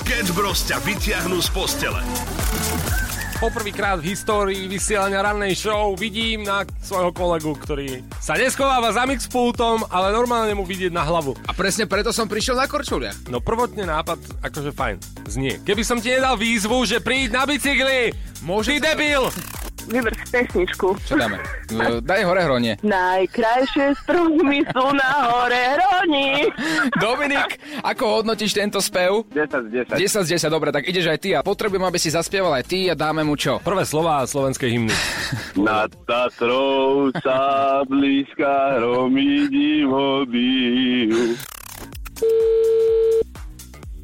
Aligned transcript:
Sketch 0.00 0.32
Bros 0.32 0.64
ťa 0.64 0.80
vyťahnú 0.80 1.44
z 1.44 1.48
postele. 1.52 2.00
Poprvýkrát 3.36 4.00
v 4.00 4.16
histórii 4.16 4.64
vysielania 4.64 5.20
rannej 5.20 5.52
show 5.52 5.92
vidím 5.92 6.40
na 6.40 6.64
svojho 6.80 7.12
kolegu, 7.12 7.52
ktorý 7.52 8.00
sa 8.16 8.32
neschováva 8.32 8.96
za 8.96 9.04
mixpultom, 9.04 9.84
ale 9.92 10.16
normálne 10.16 10.56
mu 10.56 10.64
vidieť 10.64 10.88
na 10.88 11.04
hlavu. 11.04 11.36
A 11.44 11.52
presne 11.52 11.84
preto 11.84 12.16
som 12.16 12.32
prišiel 12.32 12.56
na 12.56 12.64
korčulia. 12.64 13.12
No 13.28 13.44
prvotne 13.44 13.84
nápad, 13.84 14.40
akože 14.40 14.72
fajn, 14.72 14.96
znie. 15.28 15.60
Keby 15.68 15.84
som 15.84 16.00
ti 16.00 16.16
nedal 16.16 16.40
výzvu, 16.40 16.80
že 16.88 17.04
príď 17.04 17.36
na 17.36 17.44
bicykli, 17.44 18.16
Môže 18.40 18.72
ty 18.72 18.80
debil! 18.80 19.28
Vyber 19.88 20.12
si 20.12 20.24
pesničku. 20.28 20.88
Čo 21.06 21.14
dáme? 21.16 21.40
No, 21.72 22.02
daj 22.04 22.22
hore 22.26 22.42
hronie. 22.44 22.76
Najkrajšie 22.84 23.96
stromy 24.04 24.60
sú 24.68 24.84
na 24.92 25.10
hore 25.32 25.62
hroni. 25.78 26.50
Dominik, 26.98 27.56
ako 27.80 28.20
hodnotíš 28.20 28.52
tento 28.52 28.82
spev? 28.82 29.24
10 29.32 29.70
z 29.70 29.96
10. 29.96 30.02
10 30.02 30.26
z 30.26 30.28
10, 30.36 30.52
dobre, 30.52 30.68
tak 30.74 30.84
ideš 30.84 31.08
aj 31.08 31.18
ty 31.22 31.30
a 31.32 31.40
potrebujem, 31.40 31.86
aby 31.86 31.96
si 31.96 32.12
zaspieval 32.12 32.52
aj 32.58 32.64
ty 32.68 32.90
a 32.90 32.94
dáme 32.98 33.24
mu 33.24 33.38
čo? 33.38 33.62
Prvé 33.64 33.86
slova 33.88 34.26
slovenskej 34.26 34.68
hymny. 34.68 34.94
Nad 35.56 35.94
Tatrou 36.04 37.08
sa 37.22 37.80
blízka 37.86 38.76
hromí 38.76 39.46
divody. 39.48 41.08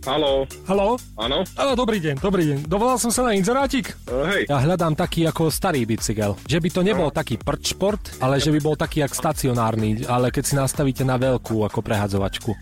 Halo, 0.06 0.46
Haló? 0.70 0.94
áno? 1.18 1.42
Áno, 1.58 1.72
dobrý 1.74 1.98
deň, 1.98 2.22
dobrý 2.22 2.46
deň. 2.46 2.58
Dovolal 2.70 2.94
som 2.94 3.10
sa 3.10 3.26
na 3.26 3.34
inzerátik? 3.34 3.90
Uh, 4.06 4.22
hej, 4.30 4.46
Ja 4.46 4.62
hľadám 4.62 4.94
taký 4.94 5.26
ako 5.26 5.50
starý 5.50 5.82
bicykel. 5.82 6.38
Že 6.46 6.62
by 6.62 6.68
to 6.70 6.80
nebol 6.86 7.10
taký 7.10 7.34
prčport, 7.34 7.98
ale 8.22 8.38
že 8.38 8.54
by 8.54 8.62
bol 8.62 8.78
taký 8.78 9.02
jak 9.02 9.10
stacionárny, 9.10 10.06
ale 10.06 10.30
keď 10.30 10.44
si 10.46 10.54
nastavíte 10.54 11.02
na 11.02 11.18
veľkú 11.18 11.66
ako 11.66 11.82
prehadzovačku. 11.82 12.54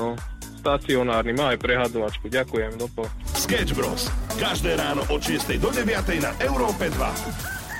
no, 0.00 0.16
stacionárny, 0.64 1.36
má 1.36 1.52
aj 1.52 1.60
prehádzovačku, 1.60 2.32
ďakujem, 2.32 2.80
dopo. 2.80 3.04
Sketch 3.36 3.76
Bros. 3.76 4.08
Každé 4.40 4.80
ráno 4.80 5.04
od 5.12 5.20
6 5.20 5.60
do 5.60 5.68
9 5.68 5.84
na 6.16 6.32
Európe 6.40 6.88
2. 6.88 7.76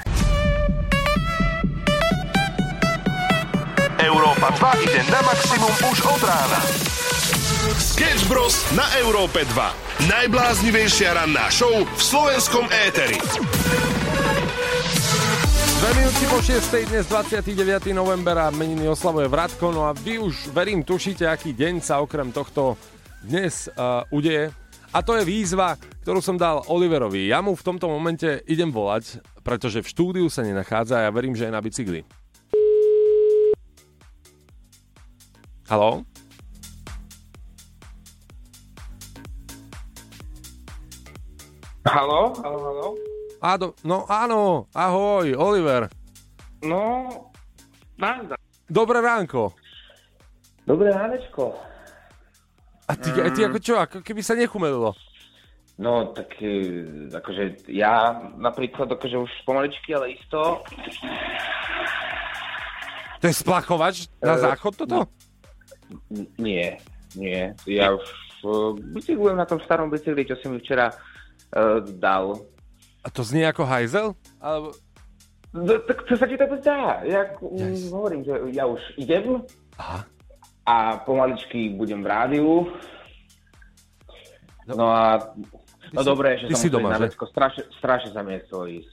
Európa 3.96 4.52
2 4.76 4.84
ide 4.84 5.00
na 5.08 5.20
maximum 5.24 5.72
už 5.88 5.98
od 6.04 6.20
rána. 6.20 6.60
Sketch 7.72 8.28
Bros. 8.28 8.60
na 8.76 8.84
Európe 9.00 9.40
2. 9.48 10.04
Najbláznivejšia 10.04 11.16
ranná 11.16 11.48
show 11.48 11.72
v 11.72 11.96
slovenskom 11.96 12.68
éteri. 12.68 13.16
Dve 15.80 15.90
minúty 15.96 16.24
po 16.28 16.44
6. 16.44 16.60
dnes 16.92 17.08
29. 17.08 17.96
november 17.96 18.36
a 18.36 18.52
meniny 18.52 18.84
oslavuje 18.84 19.32
Vratko, 19.32 19.72
no 19.72 19.88
a 19.88 19.96
vy 19.96 20.20
už 20.20 20.52
verím 20.52 20.84
tušíte, 20.84 21.24
aký 21.24 21.56
deň 21.56 21.80
sa 21.80 22.04
okrem 22.04 22.28
tohto 22.36 22.76
dnes 23.24 23.72
uh, 23.72 24.04
udeje. 24.12 24.52
A 24.92 25.00
to 25.00 25.16
je 25.16 25.24
výzva, 25.24 25.80
ktorú 26.04 26.20
som 26.20 26.36
dal 26.36 26.60
Oliverovi. 26.68 27.32
Ja 27.32 27.40
mu 27.40 27.56
v 27.56 27.64
tomto 27.64 27.88
momente 27.88 28.44
idem 28.44 28.68
volať, 28.68 29.24
pretože 29.40 29.80
v 29.80 29.88
štúdiu 29.88 30.26
sa 30.28 30.44
nenachádza 30.44 31.00
a 31.00 31.08
ja 31.08 31.10
verím, 31.16 31.32
že 31.32 31.48
je 31.48 31.56
na 31.56 31.64
bicykli. 31.64 32.04
Haló? 35.64 36.04
Halo, 41.84 42.32
halo, 42.40 42.58
halo. 42.64 42.86
Áno, 43.44 43.66
no 43.84 44.08
áno, 44.08 44.64
ahoj, 44.72 45.36
Oliver. 45.36 45.92
No, 46.64 47.12
nazdar. 48.00 48.40
Dobré 48.64 49.04
ránko. 49.04 49.52
Dobré 50.64 50.88
ránečko. 50.88 51.52
A 52.88 52.96
ty, 52.96 53.12
a 53.20 53.28
ty 53.28 53.44
ako 53.44 53.58
čo, 53.60 53.76
ako 53.76 54.00
keby 54.00 54.24
sa 54.24 54.32
nechumelilo. 54.32 54.96
No, 55.76 56.08
tak 56.16 56.40
e, 56.40 56.84
akože 57.12 57.68
ja 57.68 58.16
napríklad 58.40 58.88
akože 58.88 59.20
už 59.20 59.32
pomaličky, 59.44 59.92
ale 59.92 60.16
isto. 60.16 60.64
To 63.20 63.24
je 63.24 63.34
splachovač 63.34 64.08
na 64.24 64.36
Eh, 64.36 64.40
záchod 64.40 64.72
toto? 64.72 64.98
N- 66.08 66.28
nie, 66.40 66.80
nie. 67.12 67.52
Ja 67.68 67.92
už 67.92 68.04
uh, 68.44 68.72
bicyklujem 68.96 69.36
na 69.36 69.44
tom 69.44 69.60
starom 69.60 69.92
bicykli, 69.92 70.24
čo 70.24 70.36
si 70.40 70.48
mi 70.48 70.60
včera 70.64 70.88
uh, 71.54 71.78
dal. 71.96 72.42
A 73.00 73.08
to 73.08 73.22
znie 73.22 73.44
ako 73.44 73.62
hajzel? 73.64 74.12
Alebo... 74.38 74.74
No, 75.54 75.78
tak 75.86 76.02
to 76.02 76.18
sa 76.18 76.26
ti 76.26 76.34
tak 76.34 76.50
zdá. 76.58 77.06
Ja 77.06 77.30
Yes. 77.54 77.86
yes. 77.86 77.94
hovorím, 77.94 78.26
že 78.26 78.34
ja 78.50 78.66
už 78.66 78.82
idem 78.98 79.46
Aha. 79.78 80.02
a 80.66 80.98
pomaličky 81.06 81.70
budem 81.78 82.02
v 82.02 82.10
rádiu. 82.10 82.50
No 84.66 84.90
a 84.90 85.30
no 85.94 86.00
si- 86.02 86.08
dobre, 86.08 86.40
že 86.42 86.50
som 86.50 86.58
si 86.58 86.70
doma, 86.72 86.90
na 86.90 87.06
vecko. 87.06 87.28
Strašne, 87.30 87.70
strašne 87.78 88.10
sa 88.10 88.24
mi 88.24 88.34
nechcelo 88.34 88.66
ísť. 88.66 88.92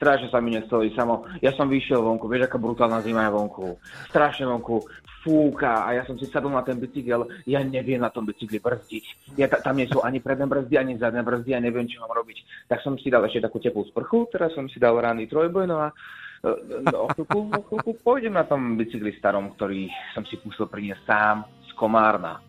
Strašne 0.00 0.28
sa 0.32 0.40
mi 0.40 0.50
nechcelo 0.56 0.80
ísť 0.82 0.96
samo. 0.96 1.28
Ja 1.44 1.52
som 1.54 1.68
vyšiel 1.68 2.00
vonku, 2.00 2.24
vieš, 2.26 2.48
aká 2.48 2.56
brutálna 2.56 3.04
zima 3.04 3.28
je 3.28 3.36
vonku. 3.36 3.76
Strašne 4.08 4.48
vonku 4.48 4.80
fúka 5.20 5.84
a 5.84 5.92
ja 6.00 6.02
som 6.08 6.16
si 6.16 6.24
sadol 6.28 6.56
na 6.56 6.64
ten 6.64 6.80
bicykel, 6.80 7.28
ja 7.44 7.60
neviem 7.60 8.00
na 8.00 8.08
tom 8.08 8.24
bicykli 8.24 8.56
brzdiť. 8.56 9.36
Ja, 9.36 9.46
ta, 9.52 9.60
tam 9.60 9.76
nie 9.76 9.88
sú 9.88 10.00
ani 10.00 10.18
predné 10.20 10.48
brzdy, 10.48 10.74
ani 10.80 10.96
zadné 10.96 11.20
brzdy, 11.20 11.52
ja 11.52 11.60
neviem, 11.60 11.84
čo 11.84 12.00
mám 12.00 12.16
robiť. 12.16 12.68
Tak 12.68 12.80
som 12.80 12.96
si 12.96 13.12
dal 13.12 13.24
ešte 13.28 13.44
takú 13.44 13.60
teplú 13.60 13.84
sprchu, 13.88 14.32
teraz 14.32 14.56
som 14.56 14.64
si 14.72 14.80
dal 14.80 14.96
ranný 14.96 15.28
trojboj, 15.28 15.64
no 15.68 15.76
a 15.76 15.88
e, 16.44 16.50
no, 16.88 17.04
o 17.04 17.08
chvíľku, 17.12 17.38
o 17.52 17.62
chvíľku 17.68 17.92
pôjdem 18.00 18.32
na 18.32 18.48
tom 18.48 18.80
bicykli 18.80 19.12
starom, 19.20 19.52
ktorý 19.60 19.92
som 20.16 20.24
si 20.24 20.40
musel 20.40 20.66
priniesť 20.72 21.04
sám 21.04 21.36
z 21.68 21.70
Komárna. 21.76 22.40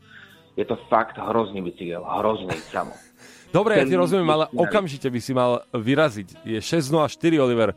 Je 0.55 0.63
to 0.63 0.79
fakt 0.87 1.19
hrozný 1.19 1.59
bicykel, 1.63 2.03
hrozný 2.03 2.55
samo. 2.71 2.95
Dobre, 3.51 3.75
ja 3.75 3.83
ti 3.83 3.95
Ten- 3.95 3.99
rozumiem, 3.99 4.29
ale 4.31 4.47
ten- 4.47 4.63
okamžite 4.63 5.11
by 5.11 5.19
si 5.19 5.35
mal 5.35 5.67
vyraziť. 5.75 6.47
Je 6.47 6.59
6.04, 6.63 7.35
Oliver. 7.35 7.75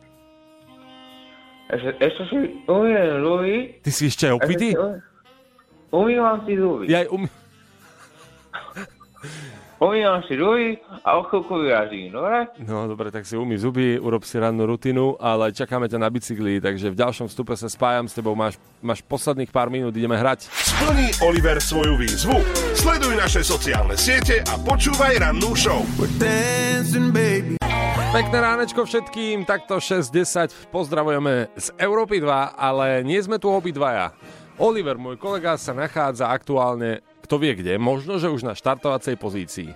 Ešte, 1.75 2.23
si 2.31 2.39
umiem 2.71 3.19
zuby. 3.19 3.55
Ty 3.83 3.91
si 3.91 4.03
ešte 4.07 4.31
aj 4.31 4.35
opitý? 4.39 4.79
Umývam 5.91 6.39
si 6.47 6.55
zuby. 6.55 6.87
Ja 6.87 7.03
aj 7.03 7.09
um... 7.11 7.27
Umývam 9.83 10.23
si 10.25 10.39
zuby 10.39 10.79
a 11.03 11.19
o 11.19 11.27
chvíľku 11.27 11.61
vyrazím, 11.61 12.15
dobre? 12.15 12.47
No 12.63 12.87
dobre, 12.87 13.11
tak 13.11 13.27
si 13.27 13.35
umý 13.35 13.59
zuby, 13.59 13.99
urob 13.99 14.23
si 14.23 14.39
rannú 14.39 14.71
rutinu, 14.71 15.19
ale 15.19 15.51
čakáme 15.51 15.91
ťa 15.91 15.99
na 15.99 16.09
bicykli, 16.09 16.63
takže 16.63 16.95
v 16.95 16.97
ďalšom 16.97 17.27
vstupe 17.27 17.59
sa 17.59 17.67
spájam 17.67 18.07
s 18.07 18.15
tebou, 18.15 18.39
máš, 18.39 18.55
máš 18.79 19.03
posledných 19.03 19.51
pár 19.51 19.69
minút, 19.75 19.93
ideme 19.93 20.15
hrať. 20.15 20.47
Splní 20.47 21.11
Oliver 21.27 21.59
svoju 21.59 21.99
výzvu. 21.99 22.39
Sleduj 22.79 23.19
naše 23.19 23.43
sociálne 23.43 23.99
siete 23.99 24.47
a 24.47 24.55
počúvaj 24.63 25.19
rannú 25.19 25.59
show. 25.59 25.83
Pekné 28.15 28.47
ránečko 28.47 28.87
všetkým, 28.87 29.43
takto 29.43 29.83
6.10 29.83 30.71
pozdravujeme 30.71 31.51
z 31.59 31.75
Európy 31.83 32.23
2, 32.23 32.55
ale 32.55 33.03
nie 33.03 33.19
sme 33.19 33.43
tu 33.43 33.51
obidvaja. 33.51 34.15
Oliver, 34.55 34.95
môj 34.95 35.19
kolega, 35.19 35.59
sa 35.59 35.75
nachádza 35.75 36.31
aktuálne, 36.31 37.03
kto 37.27 37.43
vie 37.43 37.59
kde, 37.59 37.75
možno, 37.75 38.23
že 38.23 38.31
už 38.31 38.47
na 38.47 38.55
štartovacej 38.55 39.19
pozícii. 39.19 39.75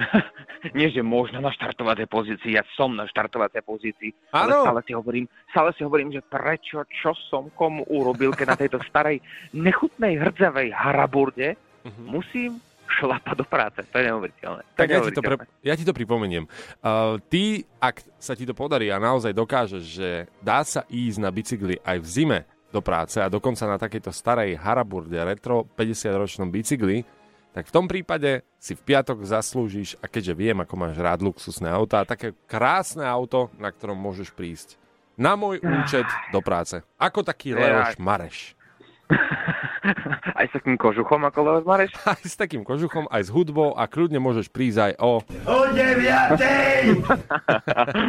Nie, 0.76 0.88
že 0.88 1.04
možno 1.04 1.44
na 1.44 1.52
štartovacej 1.52 2.08
pozícii, 2.08 2.56
ja 2.56 2.64
som 2.80 2.96
na 2.96 3.04
štartovacej 3.04 3.60
pozícii. 3.60 4.08
Áno. 4.32 4.64
Ale 4.64 4.80
stále 4.80 4.80
si 4.88 4.92
hovorím, 4.96 5.24
stále 5.52 5.76
si 5.76 5.84
hovorím, 5.84 6.16
že 6.16 6.24
prečo, 6.24 6.88
čo 6.88 7.12
som 7.28 7.52
komu 7.52 7.84
urobil, 7.92 8.32
keď 8.32 8.56
na 8.56 8.60
tejto 8.60 8.80
starej, 8.88 9.20
nechutnej, 9.52 10.16
hrdzavej 10.16 10.72
haraburde 10.72 11.60
musím 12.08 12.56
šlapať 13.00 13.36
do 13.40 13.46
práce. 13.48 13.80
To 13.88 13.96
je 13.96 14.04
neuveriteľné. 14.06 14.62
To 14.62 14.76
Tak 14.76 14.86
je 14.86 14.94
ja 14.94 15.00
ti, 15.00 15.12
to 15.16 15.22
pre, 15.24 15.36
ja 15.64 15.74
ti 15.74 15.84
to 15.88 15.96
pripomeniem. 15.96 16.44
Uh, 16.84 17.16
ty, 17.32 17.64
ak 17.80 18.04
sa 18.20 18.36
ti 18.36 18.44
to 18.44 18.52
podarí 18.52 18.92
a 18.92 19.00
naozaj 19.00 19.32
dokážeš, 19.32 19.82
že 19.82 20.08
dá 20.44 20.60
sa 20.62 20.84
ísť 20.86 21.18
na 21.18 21.32
bicykli 21.32 21.80
aj 21.80 21.96
v 21.98 22.06
zime 22.06 22.38
do 22.70 22.78
práce 22.84 23.18
a 23.18 23.32
dokonca 23.32 23.66
na 23.66 23.80
takejto 23.80 24.12
starej 24.14 24.54
Haraburde 24.60 25.18
retro 25.18 25.66
50-ročnom 25.74 26.52
bicykli, 26.52 27.02
tak 27.50 27.66
v 27.66 27.74
tom 27.74 27.90
prípade 27.90 28.46
si 28.62 28.78
v 28.78 28.84
piatok 28.86 29.26
zaslúžiš, 29.26 29.98
a 29.98 30.06
keďže 30.06 30.38
viem, 30.38 30.54
ako 30.62 30.74
máš 30.78 30.96
rád 31.02 31.26
luxusné 31.26 31.66
auta, 31.66 32.06
také 32.06 32.30
krásne 32.46 33.02
auto, 33.02 33.50
na 33.58 33.74
ktorom 33.74 33.98
môžeš 33.98 34.30
prísť 34.30 34.78
na 35.20 35.36
môj 35.36 35.60
účet 35.60 36.06
do 36.32 36.40
práce. 36.40 36.80
Ako 36.96 37.20
taký 37.20 37.52
Leoš 37.52 38.00
Mareš. 38.00 38.54
Aj 40.38 40.44
s 40.44 40.52
takým 40.52 40.76
kožuchom, 40.76 41.24
ako 41.24 41.38
Leos 41.40 41.64
Mareš? 41.64 41.92
Aj 42.06 42.20
s 42.20 42.34
takým 42.34 42.62
kožuchom, 42.62 43.08
aj 43.08 43.22
s 43.24 43.30
hudbou 43.30 43.72
a 43.72 43.84
kľudne 43.84 44.18
môžeš 44.18 44.48
prísť 44.48 44.78
aj 44.80 44.92
o... 45.00 45.20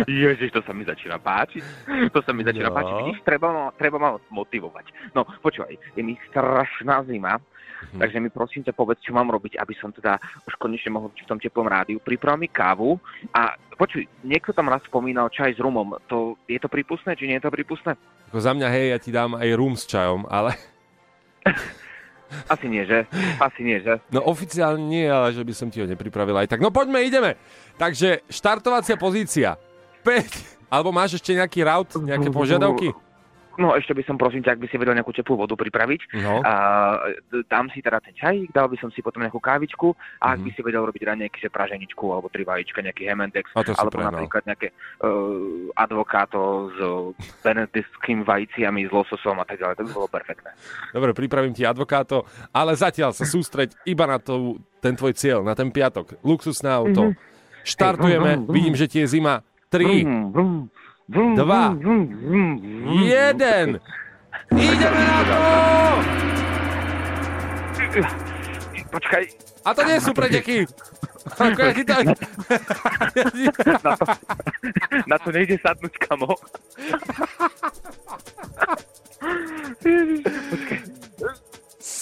Ježiš, 0.07 0.49
to 0.51 0.61
sa 0.61 0.71
mi 0.71 0.83
začína 0.83 1.17
páčiť. 1.17 1.63
To 2.11 2.19
sa 2.19 2.31
mi 2.31 2.43
začína 2.43 2.67
No. 2.67 2.75
páčiť. 2.75 2.93
Vidíš, 2.97 3.19
treba 3.23 3.47
ma, 3.49 3.65
treba 3.71 3.97
ma 3.97 4.09
motivovať. 4.29 5.11
No, 5.11 5.27
počúvaj, 5.39 5.75
je 5.91 6.01
mi 6.01 6.15
strašná 6.27 7.03
zima, 7.03 7.39
Mhm. 7.81 7.97
takže 7.97 8.17
mi 8.19 8.29
prosím 8.29 8.61
ťa 8.61 8.71
povedz, 8.71 9.01
čo 9.01 9.09
mám 9.09 9.25
robiť, 9.27 9.57
aby 9.57 9.73
som 9.73 9.89
teda 9.89 10.15
už 10.45 10.53
konečne 10.55 10.93
mohol 10.93 11.09
byť 11.09 11.19
v 11.19 11.29
tom 11.29 11.41
teplom 11.41 11.65
rádiu. 11.65 11.97
Priprav 11.97 12.37
mi 12.37 12.45
kávu 12.45 13.01
a 13.33 13.41
počuj, 13.73 14.05
niekto 14.21 14.53
tam 14.53 14.69
raz 14.69 14.85
spomínal 14.85 15.27
čaj 15.27 15.57
s 15.57 15.59
rumom. 15.59 15.97
To, 16.05 16.37
je 16.45 16.61
to 16.61 16.69
prípustné, 16.69 17.17
či 17.17 17.25
nie 17.25 17.41
je 17.41 17.43
to 17.43 17.49
prípustné? 17.49 17.97
Ako 18.29 18.37
za 18.37 18.53
mňa, 18.53 18.67
hej, 18.69 18.85
ja 18.87 18.97
ti 19.01 19.09
dám 19.09 19.33
aj 19.33 19.49
rum 19.51 19.73
s 19.73 19.89
čajom, 19.89 20.29
ale... 20.29 20.53
Asi 22.53 22.71
nie, 22.71 22.87
že? 22.87 23.03
Asi 23.43 23.59
nie, 23.59 23.83
že? 23.83 23.99
No 24.07 24.23
oficiálne 24.23 24.79
nie, 24.79 25.03
ale 25.03 25.35
že 25.35 25.43
by 25.43 25.51
som 25.51 25.67
ti 25.67 25.83
ho 25.83 25.87
nepripravil 25.87 26.39
aj 26.39 26.47
tak. 26.55 26.63
No 26.63 26.71
poďme, 26.71 27.03
ideme. 27.03 27.35
Takže 27.75 28.23
štartovacia 28.31 28.95
pozícia. 28.95 29.59
5. 30.07 30.71
Alebo 30.71 30.95
máš 30.95 31.19
ešte 31.19 31.35
nejaký 31.35 31.67
route, 31.67 31.99
nejaké 31.99 32.31
požiadavky? 32.31 32.95
No 33.53 33.73
ešte 33.73 33.91
by 33.91 34.03
som 34.03 34.15
prosím 34.15 34.39
ťa, 34.39 34.53
ak 34.53 34.61
by 34.61 34.67
si 34.67 34.75
vedel 34.75 34.93
nejakú 34.93 35.11
teplú 35.11 35.35
vodu 35.35 35.53
pripraviť. 35.53 36.01
No. 36.17 36.39
A, 36.39 36.53
dám 37.45 37.67
si 37.67 37.79
teda 37.79 37.99
ten 37.99 38.13
čaj, 38.13 38.47
dal 38.49 38.67
by 38.67 38.77
som 38.77 38.87
si 38.87 38.99
potom 38.99 39.19
nejakú 39.19 39.37
kávičku 39.37 39.91
a 40.17 40.31
ak 40.31 40.39
Mhm. 40.39 40.43
by 40.43 40.51
si 40.51 40.61
vedel 40.61 40.83
robiť 40.83 41.03
ranejky, 41.05 41.37
že 41.37 41.49
praženičku 41.49 42.05
alebo 42.05 42.27
tri 42.27 42.41
vajíčka, 42.41 42.79
nejaký 42.79 43.03
Hemendex, 43.03 43.51
alebo 43.51 43.91
prehnal. 43.91 44.15
napríklad 44.17 44.43
nejaké 44.45 44.67
uh, 44.99 45.09
advokáto 45.75 46.39
s 46.69 46.79
benediktským 47.41 48.23
vajciami, 48.23 48.85
s 48.85 48.91
lososom 48.91 49.35
a 49.35 49.45
tak 49.45 49.57
ďalej. 49.57 49.75
To 49.75 49.83
by 49.83 49.91
bolo 49.93 50.07
perfektné. 50.07 50.51
Dobre, 50.91 51.11
pripravím 51.11 51.51
ti 51.51 51.63
advokáto, 51.63 52.23
ale 52.49 52.73
zatiaľ 52.73 53.11
sa 53.11 53.25
sústreď 53.25 53.75
iba 53.83 54.05
na 54.05 54.17
to, 54.17 54.55
ten 54.79 54.93
tvoj 54.93 55.11
cieľ, 55.11 55.41
na 55.41 55.53
ten 55.53 55.67
piatok. 55.67 56.21
Luxusné 56.21 56.69
auto. 56.69 57.13
Štartujeme, 57.63 58.47
vidím, 58.47 58.73
že 58.73 58.87
ti 58.87 58.99
je 58.99 59.07
zima. 59.11 59.45
3, 59.69 59.85
Vrum, 59.85 60.01
vrum, 60.03 60.21
vrum, 60.33 60.51
Dva. 61.11 61.75
1. 61.75 61.83
Ideme 64.51 65.01
na 65.03 65.19
to! 65.27 65.39
Počkaj, 68.91 69.23
A 69.67 69.69
to 69.75 69.81
nie 69.83 69.99
sú 69.99 70.15
preteky. 70.15 70.63
Ako 71.35 71.59
ja 71.59 71.75
ti 71.75 71.83
to... 71.83 71.95
na 73.83 73.93
to, 73.93 74.05
na 75.05 75.17
to 75.19 75.29
nejde 75.35 75.59
sadnúť, 75.59 75.93
kamo. 75.99 76.31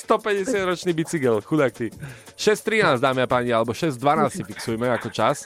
150 0.09 0.65
ročný 0.65 0.91
bicykel, 0.97 1.38
chudák 1.45 1.69
ty. 1.69 1.94
6.13 2.33 2.97
dámy 2.97 3.21
a 3.21 3.27
páni, 3.29 3.53
alebo 3.53 3.77
6.12 3.77 4.33
si 4.33 4.41
fixujme 4.41 4.89
ako 4.89 5.13
čas. 5.13 5.45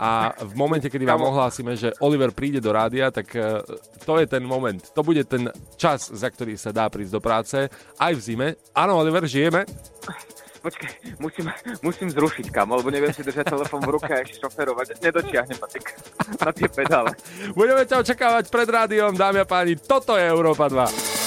A 0.00 0.32
v 0.40 0.56
momente, 0.56 0.88
kedy 0.88 1.04
vám 1.04 1.20
ohlásime, 1.28 1.76
že 1.76 1.92
Oliver 2.00 2.32
príde 2.32 2.56
do 2.56 2.72
rádia, 2.72 3.12
tak 3.12 3.28
eh, 3.36 3.60
to 4.08 4.16
je 4.16 4.24
ten 4.24 4.40
moment. 4.40 4.80
To 4.96 5.04
bude 5.04 5.28
ten 5.28 5.52
čas, 5.76 6.08
za 6.08 6.32
ktorý 6.32 6.56
sa 6.56 6.72
dá 6.72 6.88
prísť 6.88 7.12
do 7.12 7.20
práce, 7.20 7.68
aj 8.00 8.12
v 8.16 8.20
zime. 8.24 8.48
Áno, 8.72 8.96
Oliver, 8.96 9.28
žijeme. 9.28 9.68
Počkaj, 10.64 11.20
musím, 11.20 11.52
musím 11.84 12.08
zrušiť, 12.08 12.48
kamo, 12.48 12.80
lebo 12.80 12.88
neviem 12.88 13.12
si 13.12 13.20
držať 13.20 13.44
telefón 13.44 13.84
v 13.84 13.92
ruke 13.92 14.08
a 14.08 14.24
šoferovať. 14.24 15.04
Nedočiahnem 15.04 15.60
patik 15.60 15.84
na 16.40 16.50
tie 16.50 16.66
pedále. 16.66 17.12
Budeme 17.52 17.84
ťa 17.84 18.00
očakávať 18.00 18.48
pred 18.48 18.68
rádiom, 18.72 19.12
dámy 19.12 19.44
a 19.44 19.46
páni. 19.46 19.76
Toto 19.76 20.16
je 20.16 20.24
Európa 20.24 20.66
2. 20.66 21.17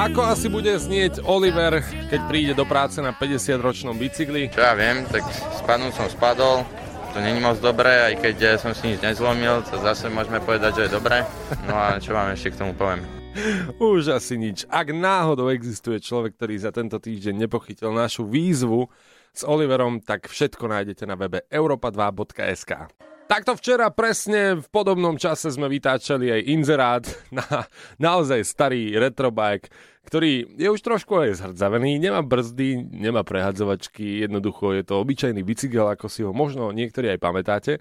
Ako 0.00 0.20
asi 0.24 0.48
bude 0.48 0.72
znieť 0.80 1.24
Oliver, 1.24 1.84
keď 2.08 2.20
príde 2.28 2.52
do 2.56 2.64
práce 2.64 3.00
na 3.04 3.12
50-ročnom 3.12 3.96
bicykli? 3.96 4.48
Čo 4.48 4.64
ja 4.64 4.72
viem, 4.72 5.04
tak 5.08 5.24
spadnúť 5.60 5.92
som 5.92 6.08
spadol, 6.08 6.64
to 7.10 7.18
není 7.18 7.42
moc 7.42 7.58
dobré, 7.58 8.06
aj 8.12 8.14
keď 8.22 8.36
eh, 8.38 8.50
som 8.54 8.70
si 8.70 8.94
nič 8.94 9.02
nezlomil, 9.02 9.66
to 9.66 9.82
zase 9.82 10.06
môžeme 10.06 10.38
povedať, 10.38 10.78
že 10.78 10.82
je 10.86 10.94
dobré. 10.94 11.26
No 11.66 11.74
a 11.74 11.98
čo 11.98 12.14
vám 12.14 12.30
ešte 12.32 12.54
k 12.54 12.58
tomu 12.62 12.72
poviem? 12.78 13.02
Už 13.82 14.14
asi 14.14 14.38
nič. 14.38 14.62
Ak 14.70 14.94
náhodou 14.94 15.50
existuje 15.50 15.98
človek, 15.98 16.38
ktorý 16.38 16.54
za 16.58 16.70
tento 16.70 17.02
týždeň 17.02 17.46
nepochytil 17.46 17.90
našu 17.90 18.30
výzvu 18.30 18.86
s 19.34 19.42
Oliverom, 19.42 19.98
tak 20.02 20.30
všetko 20.30 20.70
nájdete 20.70 21.04
na 21.06 21.18
webe 21.18 21.42
europa2.sk. 21.50 22.94
Takto 23.30 23.54
včera 23.54 23.86
presne 23.94 24.58
v 24.58 24.66
podobnom 24.74 25.14
čase 25.14 25.54
sme 25.54 25.70
vytáčali 25.70 26.34
aj 26.34 26.50
inzerát 26.50 27.06
na 27.30 27.46
naozaj 28.02 28.42
starý 28.42 28.98
retrobike, 28.98 29.70
ktorý 30.02 30.58
je 30.58 30.66
už 30.66 30.82
trošku 30.82 31.14
aj 31.14 31.38
zhrdzavený, 31.38 32.02
nemá 32.02 32.26
brzdy, 32.26 32.90
nemá 32.90 33.22
prehadzovačky, 33.22 34.26
jednoducho 34.26 34.74
je 34.74 34.82
to 34.82 34.98
obyčajný 34.98 35.46
bicykel, 35.46 35.86
ako 35.94 36.10
si 36.10 36.26
ho 36.26 36.34
možno 36.34 36.74
niektorí 36.74 37.06
aj 37.14 37.22
pamätáte, 37.22 37.78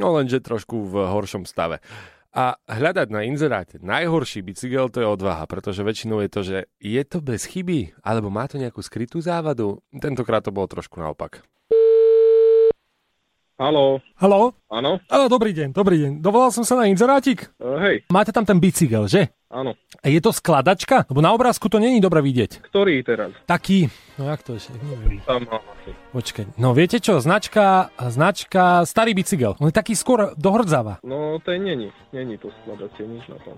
no 0.00 0.16
lenže 0.16 0.40
trošku 0.40 0.80
v 0.88 1.12
horšom 1.12 1.44
stave. 1.44 1.84
A 2.32 2.56
hľadať 2.64 3.12
na 3.12 3.20
inzeráte 3.28 3.76
najhorší 3.84 4.40
bicykel 4.40 4.88
to 4.88 5.04
je 5.04 5.12
odvaha, 5.12 5.44
pretože 5.44 5.84
väčšinou 5.84 6.24
je 6.24 6.30
to, 6.32 6.40
že 6.40 6.58
je 6.80 7.02
to 7.04 7.20
bez 7.20 7.44
chyby, 7.52 7.92
alebo 8.00 8.32
má 8.32 8.48
to 8.48 8.56
nejakú 8.56 8.80
skrytú 8.80 9.20
závadu. 9.20 9.84
Tentokrát 9.92 10.40
to 10.40 10.56
bolo 10.56 10.72
trošku 10.72 11.04
naopak. 11.04 11.44
Haló, 13.54 14.02
Haló? 14.18 14.50
áno? 14.66 14.98
Áno, 15.06 15.30
dobrý 15.30 15.54
deň, 15.54 15.70
dobrý 15.70 16.02
deň. 16.02 16.12
Dovolal 16.18 16.50
som 16.50 16.66
sa 16.66 16.74
na 16.74 16.90
inzerátik. 16.90 17.54
E, 17.54 17.66
hej, 17.86 17.96
Máte 18.10 18.34
tam 18.34 18.42
ten 18.42 18.58
bicykel, 18.58 19.06
že? 19.06 19.30
áno. 19.46 19.78
A 20.02 20.10
je 20.10 20.18
to 20.18 20.34
skladačka? 20.34 21.06
Lebo 21.06 21.22
na 21.22 21.30
obrázku 21.30 21.70
to 21.70 21.78
není 21.78 22.02
dobre 22.02 22.18
vidieť. 22.18 22.66
Ktorý 22.66 23.06
teraz? 23.06 23.30
Taký, 23.46 23.86
no 24.18 24.26
jak 24.26 24.42
to 24.42 24.58
ešte, 24.58 24.74
neviem. 24.82 25.22
Tam. 25.22 25.46
Počkaj, 26.10 26.58
no 26.58 26.74
viete 26.74 26.98
čo, 26.98 27.22
značka, 27.22 27.94
značka, 28.10 28.82
starý 28.90 29.14
bicykel. 29.14 29.54
On 29.62 29.70
je 29.70 29.78
taký 29.78 29.94
skôr 29.94 30.34
dohrdzáva. 30.34 30.98
No, 31.06 31.38
to 31.38 31.54
není. 31.54 31.94
Není 32.10 32.34
to 32.42 32.50
skladacie 32.66 33.06
nič 33.06 33.22
na 33.30 33.38
tom. 33.46 33.54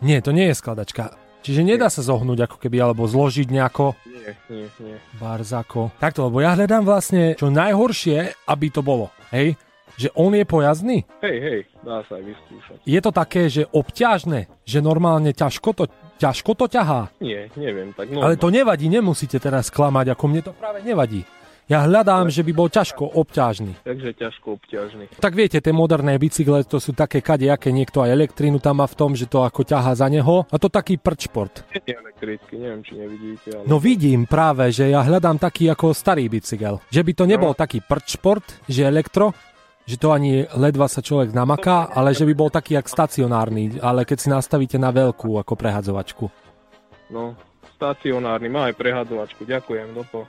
Nie, 0.00 0.24
to 0.24 0.32
nie 0.32 0.48
je 0.48 0.56
skladačka. 0.56 1.12
Čiže 1.44 1.60
nedá 1.60 1.92
sa 1.92 2.00
zohnúť 2.00 2.48
ako 2.48 2.56
keby, 2.56 2.80
alebo 2.80 3.04
zložiť 3.04 3.52
nejako 3.52 3.92
Nie, 4.08 4.32
nie, 4.48 4.66
nie. 4.80 4.96
barzako. 5.20 5.92
Takto, 6.00 6.32
lebo 6.32 6.40
ja 6.40 6.56
hľadám 6.56 6.88
vlastne 6.88 7.36
čo 7.36 7.52
najhoršie, 7.52 8.48
aby 8.48 8.66
to 8.72 8.80
bolo. 8.80 9.12
Hej? 9.28 9.60
Že 10.00 10.08
on 10.16 10.32
je 10.34 10.44
pojazdný. 10.48 10.98
Hej, 11.20 11.36
hej, 11.38 11.60
dá 11.84 12.00
sa 12.08 12.16
aj 12.16 12.24
vyskúšať. 12.26 12.76
Je 12.82 12.98
to 12.98 13.10
také, 13.12 13.46
že 13.52 13.68
obťažné, 13.70 14.50
že 14.64 14.78
normálne 14.80 15.30
ťažko 15.30 15.70
to, 15.76 15.84
ťažko 16.18 16.56
to 16.58 16.66
ťahá. 16.66 17.12
Nie, 17.20 17.52
neviem, 17.54 17.92
tak 17.94 18.10
no. 18.10 18.24
Ale 18.24 18.40
to 18.40 18.48
nevadí, 18.50 18.88
nemusíte 18.90 19.36
teraz 19.38 19.68
klamať, 19.70 20.16
ako 20.16 20.24
mne 20.26 20.42
to 20.48 20.52
práve 20.56 20.80
nevadí. 20.82 21.22
Ja 21.64 21.88
hľadám, 21.88 22.28
že 22.28 22.44
by 22.44 22.52
bol 22.52 22.68
ťažko 22.68 23.16
obťažný. 23.16 23.72
Takže 23.88 24.12
ťažko 24.20 24.60
obťažný. 24.60 25.08
Tak 25.16 25.32
viete, 25.32 25.64
tie 25.64 25.72
moderné 25.72 26.20
bicykle, 26.20 26.60
to 26.68 26.76
sú 26.76 26.92
také 26.92 27.24
kadejaké, 27.24 27.72
niekto 27.72 28.04
aj 28.04 28.12
elektrínu 28.12 28.60
tam 28.60 28.84
má 28.84 28.86
v 28.86 28.92
tom, 29.00 29.16
že 29.16 29.24
to 29.24 29.40
ako 29.40 29.64
ťahá 29.64 29.96
za 29.96 30.04
neho. 30.12 30.44
A 30.52 30.56
to 30.60 30.68
taký 30.68 31.00
prčport. 31.00 31.64
Nie 31.72 31.96
elektrický, 31.96 32.60
neviem, 32.60 32.84
či 32.84 32.92
nevidíte, 33.00 33.48
ale... 33.56 33.64
No 33.64 33.80
vidím 33.80 34.28
práve, 34.28 34.68
že 34.76 34.92
ja 34.92 35.00
hľadám 35.00 35.40
taký 35.40 35.72
ako 35.72 35.96
starý 35.96 36.28
bicykel. 36.28 36.84
Že 36.92 37.00
by 37.00 37.12
to 37.16 37.24
nebol 37.24 37.52
taký 37.56 37.80
prčport, 37.80 38.44
že 38.68 38.84
elektro, 38.84 39.32
že 39.88 39.96
to 39.96 40.12
ani 40.12 40.44
ledva 40.60 40.84
sa 40.84 41.00
človek 41.00 41.32
namaká, 41.32 41.88
ale 41.88 42.12
že 42.12 42.28
by 42.28 42.34
bol 42.36 42.52
taký 42.52 42.76
jak 42.76 42.92
stacionárny, 42.92 43.80
ale 43.80 44.04
keď 44.04 44.18
si 44.20 44.28
nastavíte 44.28 44.76
na 44.76 44.92
veľkú 44.92 45.40
ako 45.40 45.56
prehadzovačku. 45.56 46.28
No, 47.08 47.32
stacionárny, 47.80 48.52
má 48.52 48.68
aj 48.68 48.76
prehadzovačku, 48.76 49.48
ďakujem, 49.48 49.96
dopo. 49.96 50.28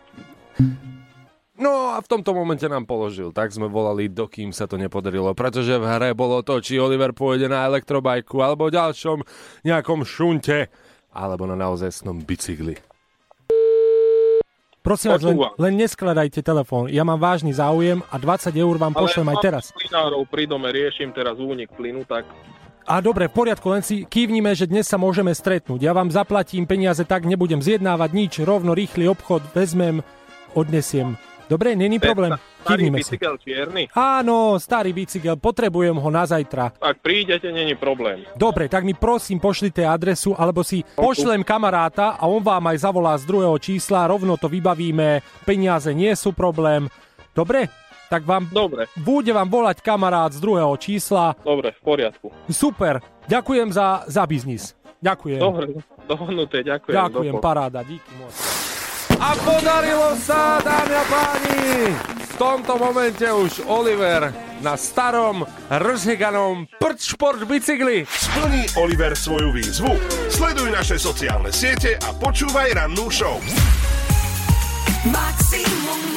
No 1.56 1.96
a 1.96 2.04
v 2.04 2.08
tomto 2.12 2.36
momente 2.36 2.68
nám 2.68 2.84
položil, 2.84 3.32
tak 3.32 3.56
sme 3.56 3.72
volali, 3.72 4.12
dokým 4.12 4.52
sa 4.52 4.68
to 4.68 4.76
nepodarilo, 4.76 5.32
pretože 5.32 5.80
v 5.80 5.88
hre 5.88 6.12
bolo 6.12 6.44
to, 6.44 6.60
či 6.60 6.76
Oliver 6.76 7.16
pôjde 7.16 7.48
na 7.48 7.64
elektrobajku, 7.64 8.44
alebo 8.44 8.68
ďalšom 8.68 9.24
nejakom 9.64 10.04
šunte, 10.04 10.68
alebo 11.16 11.48
na 11.48 11.56
naozajstnom 11.56 12.28
bicykli. 12.28 12.76
Prosím 14.84 15.18
vás, 15.18 15.24
len, 15.26 15.40
len 15.58 15.74
neskladajte 15.82 16.46
telefón. 16.46 16.92
Ja 16.94 17.02
mám 17.02 17.18
vážny 17.18 17.56
záujem 17.56 18.06
a 18.12 18.22
20 18.22 18.54
eur 18.54 18.76
vám 18.78 18.94
pošlem 18.94 19.26
aj 19.34 19.38
teraz. 19.42 19.64
Plinárov 19.74 20.28
pri 20.30 20.46
dome 20.46 20.70
riešim 20.70 21.10
teraz 21.10 21.40
únik 21.42 21.74
plynu, 21.74 22.06
tak 22.06 22.28
A 22.86 23.02
dobre, 23.02 23.26
v 23.26 23.34
poriadku, 23.34 23.66
len 23.74 23.82
si 23.82 24.06
kývnime, 24.06 24.54
že 24.54 24.70
dnes 24.70 24.86
sa 24.86 25.02
môžeme 25.02 25.34
stretnúť. 25.34 25.82
Ja 25.82 25.98
vám 25.98 26.14
zaplatím 26.14 26.70
peniaze 26.70 27.02
tak, 27.02 27.26
nebudem 27.26 27.66
zjednávať 27.66 28.10
nič, 28.14 28.34
rovno 28.46 28.78
rýchly 28.78 29.10
obchod 29.10 29.42
vezmem, 29.58 30.06
odnesiem. 30.54 31.18
Dobre, 31.46 31.78
není 31.78 32.02
problém. 32.02 32.34
starý 32.66 32.90
Kývnime 32.90 32.98
si. 33.06 33.14
bicykel 33.14 33.36
čierny. 33.38 33.84
Áno, 33.94 34.58
starý 34.58 34.90
bicykel, 34.90 35.38
potrebujem 35.38 35.94
ho 35.94 36.10
na 36.10 36.26
zajtra. 36.26 36.74
Ak 36.82 37.06
prídete, 37.06 37.54
není 37.54 37.78
problém. 37.78 38.26
Dobre, 38.34 38.66
tak 38.66 38.82
mi 38.82 38.98
prosím 38.98 39.38
pošlite 39.38 39.86
adresu, 39.86 40.34
alebo 40.34 40.66
si 40.66 40.82
pošlem 40.98 41.46
kamaráta 41.46 42.18
a 42.18 42.26
on 42.26 42.42
vám 42.42 42.74
aj 42.74 42.78
zavolá 42.82 43.14
z 43.22 43.30
druhého 43.30 43.54
čísla, 43.62 44.10
rovno 44.10 44.34
to 44.42 44.50
vybavíme, 44.50 45.22
peniaze 45.46 45.94
nie 45.94 46.10
sú 46.18 46.34
problém. 46.34 46.90
Dobre? 47.38 47.70
Tak 48.06 48.22
vám, 48.22 48.50
Dobre, 48.54 48.86
bude 49.02 49.34
vám 49.34 49.50
volať 49.50 49.82
kamarát 49.82 50.30
z 50.30 50.38
druhého 50.38 50.74
čísla. 50.78 51.34
dobre, 51.42 51.74
v 51.74 51.82
poriadku. 51.82 52.30
Super, 52.50 53.02
ďakujem 53.26 53.74
za, 53.74 54.06
za 54.06 54.26
biznis. 54.30 54.78
Ďakujem. 55.02 55.42
Dobre, 55.42 55.66
dohodnuté, 56.06 56.62
ďakujem. 56.62 56.96
Ďakujem, 56.98 57.34
dopo. 57.34 57.42
paráda, 57.42 57.82
díky 57.82 58.14
moc. 58.18 58.55
A 59.20 59.32
podarilo 59.42 60.16
sa, 60.20 60.60
dámy 60.60 60.94
a 60.96 61.04
páni! 61.08 61.60
V 62.20 62.34
tomto 62.36 62.76
momente 62.76 63.24
už 63.24 63.64
Oliver 63.64 64.34
na 64.60 64.76
starom, 64.76 65.48
rozheganom 65.72 66.68
prčport 66.80 67.44
bicykli. 67.48 68.04
Splní 68.04 68.68
Oliver 68.76 69.16
svoju 69.16 69.52
výzvu? 69.56 69.96
Sleduj 70.28 70.72
naše 70.72 71.00
sociálne 71.00 71.52
siete 71.52 71.96
a 71.96 72.12
počúvaj 72.12 72.76
rannú 72.76 73.08
show. 73.08 73.40
Maximum 75.08 76.15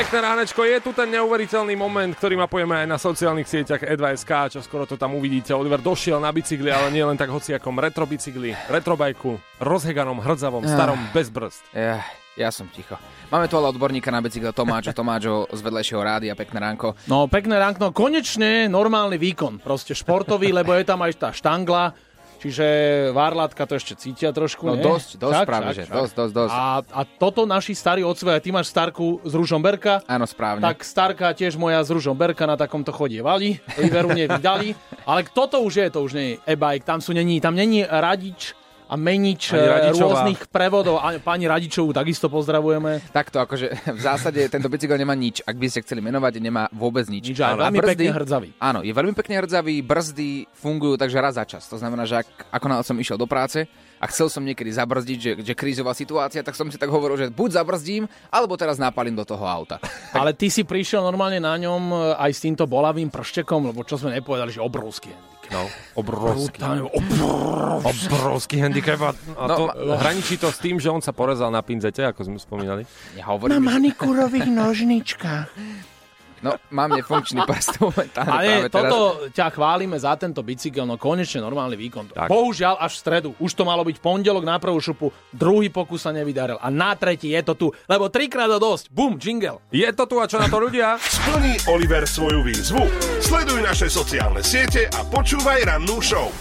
Pekné 0.00 0.24
ránečko, 0.24 0.64
je 0.64 0.80
tu 0.80 0.96
ten 0.96 1.12
neuveriteľný 1.12 1.76
moment, 1.76 2.08
ktorý 2.16 2.40
mapujeme 2.40 2.72
aj 2.72 2.88
na 2.88 2.96
sociálnych 2.96 3.44
sieťach 3.44 3.84
E2SK, 3.84 4.56
čo 4.56 4.60
skoro 4.64 4.88
to 4.88 4.96
tam 4.96 5.12
uvidíte. 5.12 5.52
Oliver 5.52 5.76
došiel 5.76 6.16
na 6.16 6.32
bicykli, 6.32 6.72
ale 6.72 6.88
nie 6.88 7.04
len 7.04 7.20
tak 7.20 7.28
hociakom 7.28 7.76
retrobicykli, 7.76 8.56
retrobajku, 8.72 9.36
rozheganom, 9.60 10.16
hrdzavom, 10.24 10.64
starom, 10.64 10.96
bez 11.12 11.28
brzd. 11.28 11.60
Ja, 11.76 12.00
ja 12.32 12.48
som 12.48 12.72
ticho. 12.72 12.96
Máme 13.28 13.44
tu 13.52 13.60
ale 13.60 13.76
odborníka 13.76 14.08
na 14.08 14.24
bicykel 14.24 14.56
Tomáča 14.56 14.96
Tomáčo 14.96 15.44
z 15.52 15.60
vedľajšieho 15.60 16.00
rádia. 16.00 16.32
Pekné 16.32 16.64
ránko. 16.64 16.96
No, 17.04 17.28
pekné 17.28 17.60
ránkno, 17.60 17.92
konečne 17.92 18.72
normálny 18.72 19.20
výkon, 19.20 19.60
proste 19.60 19.92
športový, 19.92 20.48
lebo 20.48 20.72
je 20.80 20.88
tam 20.88 21.04
aj 21.04 21.12
tá 21.20 21.28
štangla, 21.28 21.92
čiže 22.40 22.66
várlatka 23.10 23.62
to 23.62 23.76
ešte 23.76 23.94
cítia 23.94 24.30
trošku, 24.30 24.64
No 24.64 24.74
nie? 24.74 24.82
dosť, 24.82 25.14
dosť 25.14 25.34
Však, 25.36 25.46
práve, 25.46 25.62
však, 25.62 25.76
že 25.76 25.82
však. 25.84 25.94
dosť, 25.94 26.12
dosť, 26.16 26.32
dosť. 26.34 26.52
A, 26.52 26.62
a 26.82 27.00
toto 27.06 27.40
naši 27.44 27.72
starí 27.72 28.00
otcovia, 28.00 28.36
ty 28.36 28.48
máš 28.48 28.66
starku 28.66 29.20
z 29.22 29.32
Ružomberka, 29.32 30.00
Áno, 30.04 30.24
správne. 30.24 30.64
tak 30.64 30.80
starka 30.80 31.30
tiež 31.30 31.54
moja 31.54 31.78
z 31.80 31.92
Ružomberka 31.92 32.42
na 32.42 32.56
takomto 32.56 32.90
chodievali, 32.90 33.60
Iveru 33.76 34.10
nevydali, 34.10 34.72
ale 35.04 35.20
toto 35.26 35.60
už 35.60 35.72
je, 35.76 35.86
to 35.88 36.00
už 36.00 36.12
nie 36.12 36.26
je 36.26 36.36
e-bike, 36.48 36.82
tam 36.82 36.98
sú 36.98 37.12
není, 37.12 37.38
tam 37.38 37.52
není 37.52 37.84
radič 37.84 38.56
a 38.90 38.98
menič 38.98 39.54
eh, 39.54 39.94
rôznych 39.94 40.50
prevodov. 40.50 40.98
A 40.98 41.14
pani 41.22 41.46
Radičovú 41.46 41.94
takisto 41.94 42.26
pozdravujeme. 42.26 43.14
Takto, 43.14 43.38
akože 43.38 43.66
v 43.98 44.00
zásade 44.02 44.42
tento 44.50 44.66
bicykel 44.66 44.98
nemá 44.98 45.14
nič. 45.14 45.46
Ak 45.46 45.54
by 45.54 45.70
ste 45.70 45.86
chceli 45.86 46.02
menovať, 46.02 46.42
nemá 46.42 46.66
vôbec 46.74 47.06
nič. 47.06 47.30
Nič, 47.30 47.38
aj 47.38 47.54
A 47.54 47.70
veľmi 47.70 47.78
brzdy- 47.78 47.94
pekne 47.94 48.18
hrdzavý. 48.18 48.48
Áno, 48.58 48.82
je 48.82 48.90
veľmi 48.90 49.14
pekne 49.14 49.38
hrdzavý, 49.38 49.78
brzdy 49.86 50.50
fungujú 50.50 50.98
takže 50.98 51.22
raz 51.22 51.38
za 51.38 51.46
čas. 51.46 51.70
To 51.70 51.78
znamená, 51.78 52.02
že 52.02 52.26
ak, 52.26 52.50
ako 52.50 52.66
náhle 52.66 52.84
som 52.84 52.98
išiel 52.98 53.14
do 53.14 53.30
práce 53.30 53.70
a 54.00 54.04
chcel 54.10 54.26
som 54.26 54.42
niekedy 54.42 54.72
zabrzdiť, 54.74 55.18
že, 55.20 55.32
že 55.46 55.54
krízová 55.54 55.94
situácia, 55.94 56.42
tak 56.42 56.58
som 56.58 56.66
si 56.66 56.80
tak 56.80 56.90
hovoril, 56.90 57.14
že 57.14 57.26
buď 57.30 57.62
zabrzdím, 57.62 58.10
alebo 58.32 58.58
teraz 58.58 58.80
napalím 58.80 59.14
do 59.14 59.28
toho 59.28 59.46
auta. 59.46 59.78
Ale 60.18 60.34
ty 60.34 60.50
si 60.50 60.66
prišiel 60.66 61.04
normálne 61.04 61.38
na 61.38 61.54
ňom 61.54 61.82
eh, 61.92 61.98
aj 62.26 62.30
s 62.34 62.40
týmto 62.42 62.66
bolavým 62.66 63.12
prštekom, 63.12 63.70
lebo 63.70 63.86
čo 63.86 64.00
sme 64.00 64.18
nepovedali, 64.18 64.50
že 64.50 64.64
obrovský 64.64 65.14
handicap. 65.14 65.39
No, 65.50 65.66
obrovský. 65.98 66.62
Brutálne, 66.62 66.82
obrovský. 66.86 68.06
Obrovský 68.06 68.56
handicap 68.62 69.00
a, 69.02 69.10
a 69.34 69.44
No, 69.50 69.54
to 69.58 69.62
ma- 69.66 69.98
hraničí 69.98 70.38
to 70.38 70.54
s 70.54 70.62
tým, 70.62 70.78
že 70.78 70.86
on 70.88 71.02
sa 71.02 71.10
porezal 71.10 71.50
na 71.50 71.58
pinzete, 71.60 72.06
ako 72.06 72.22
sme 72.22 72.38
spomínali. 72.38 72.86
Nehovorím, 73.18 73.58
že... 73.58 73.66
manikurových 73.66 74.46
nožničkách. 74.46 75.48
No, 76.40 76.56
mám 76.72 76.96
nefunkčný 76.96 77.44
prst 77.44 77.84
momentálne 77.84 78.32
Ale 78.32 78.48
práve 78.48 78.68
teraz. 78.72 78.72
toto 78.72 78.98
ťa 79.28 79.46
chválime 79.52 79.96
za 80.00 80.16
tento 80.16 80.40
bicykel, 80.40 80.88
no 80.88 80.96
konečne 80.96 81.44
normálny 81.44 81.76
výkon. 81.76 82.16
Tak. 82.16 82.32
Bohužiaľ 82.32 82.80
až 82.80 82.96
v 82.96 83.00
stredu. 83.00 83.28
Už 83.36 83.52
to 83.52 83.68
malo 83.68 83.84
byť 83.84 84.00
pondelok 84.00 84.44
na 84.48 84.56
prvú 84.56 84.80
šupu, 84.80 85.12
druhý 85.30 85.68
pokus 85.68 86.08
sa 86.08 86.16
nevydaril 86.16 86.56
a 86.56 86.68
na 86.72 86.96
tretí 86.96 87.36
je 87.36 87.42
to 87.44 87.54
tu, 87.56 87.66
lebo 87.84 88.08
trikrát 88.08 88.48
to 88.48 88.56
dosť. 88.56 88.88
Bum, 88.88 89.20
jingle. 89.20 89.60
Je 89.68 89.88
to 89.92 90.08
tu 90.08 90.16
a 90.16 90.24
čo 90.24 90.40
na 90.40 90.48
to 90.48 90.56
ľudia? 90.56 90.96
Splní 90.96 91.60
Oliver 91.68 92.08
svoju 92.08 92.40
výzvu. 92.40 92.88
Sleduj 93.20 93.60
naše 93.60 93.92
sociálne 93.92 94.40
siete 94.40 94.88
a 94.88 95.04
počúvaj 95.04 95.68
rannú 95.68 96.00
show. 96.00 96.32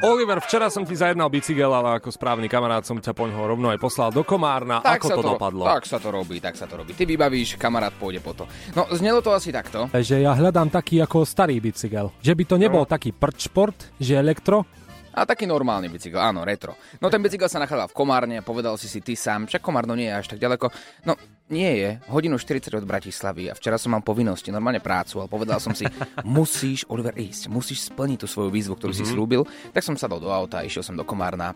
Oliver, 0.00 0.40
včera 0.40 0.72
som 0.72 0.80
ti 0.80 0.96
zajednal 0.96 1.28
bicykel, 1.28 1.68
ale 1.68 2.00
ako 2.00 2.08
správny 2.08 2.48
kamarát 2.48 2.80
som 2.88 2.96
ťa 2.96 3.12
poňho 3.12 3.52
rovno 3.52 3.68
aj 3.68 3.76
poslal 3.76 4.08
do 4.08 4.24
Komárna. 4.24 4.80
Tak 4.80 5.04
ako 5.04 5.08
sa 5.12 5.16
to, 5.20 5.28
dopadlo? 5.36 5.64
Tak 5.68 5.84
sa 5.84 5.98
to 6.00 6.08
robí, 6.08 6.40
tak 6.40 6.56
sa 6.56 6.64
to 6.64 6.80
robí. 6.80 6.96
Ty 6.96 7.04
vybavíš, 7.04 7.60
kamarát 7.60 7.92
pôjde 7.92 8.24
po 8.24 8.32
to. 8.32 8.48
No, 8.72 8.88
znelo 8.96 9.20
to 9.20 9.36
asi 9.36 9.52
takto. 9.52 9.92
že 9.92 10.24
ja 10.24 10.32
hľadám 10.32 10.72
taký 10.72 11.04
ako 11.04 11.28
starý 11.28 11.60
bicykel. 11.60 12.16
Že 12.24 12.32
by 12.32 12.44
to 12.48 12.56
nebol 12.56 12.84
taký 12.88 13.12
prčport, 13.12 13.76
že 14.00 14.16
elektro, 14.16 14.64
A 15.10 15.26
taký 15.26 15.42
normálny 15.44 15.90
bicykel, 15.90 16.22
áno, 16.22 16.46
retro. 16.46 16.78
No 17.02 17.10
ten 17.10 17.18
bicykel 17.20 17.50
sa 17.50 17.58
nachádzal 17.58 17.90
v 17.90 17.98
Komárne, 17.98 18.36
povedal 18.46 18.78
si 18.78 18.86
si 18.86 19.02
ty 19.02 19.18
sám, 19.18 19.50
však 19.50 19.58
Komárno 19.60 19.98
nie 19.98 20.06
je 20.06 20.16
až 20.16 20.26
tak 20.32 20.38
ďaleko. 20.38 20.70
No, 21.02 21.18
nie 21.50 21.82
je, 21.82 21.90
hodinu 22.06 22.38
40 22.38 22.70
od 22.78 22.86
Bratislavy 22.86 23.50
a 23.50 23.58
včera 23.58 23.76
som 23.76 23.92
mal 23.92 24.06
povinnosti, 24.06 24.54
normálne 24.54 24.78
prácu, 24.78 25.20
ale 25.20 25.28
povedal 25.28 25.58
som 25.58 25.74
si, 25.74 25.84
musíš, 26.24 26.86
Oliver, 26.86 27.12
ísť, 27.18 27.50
musíš 27.50 27.90
splniť 27.90 28.24
tú 28.24 28.26
svoju 28.30 28.50
výzvu, 28.54 28.78
ktorú 28.78 28.94
mm-hmm. 28.94 29.10
si 29.10 29.14
slúbil. 29.18 29.42
Tak 29.74 29.82
som 29.82 29.98
sadol 29.98 30.22
do 30.22 30.30
auta, 30.30 30.62
išiel 30.62 30.86
som 30.86 30.94
do 30.94 31.02
Komárna, 31.02 31.52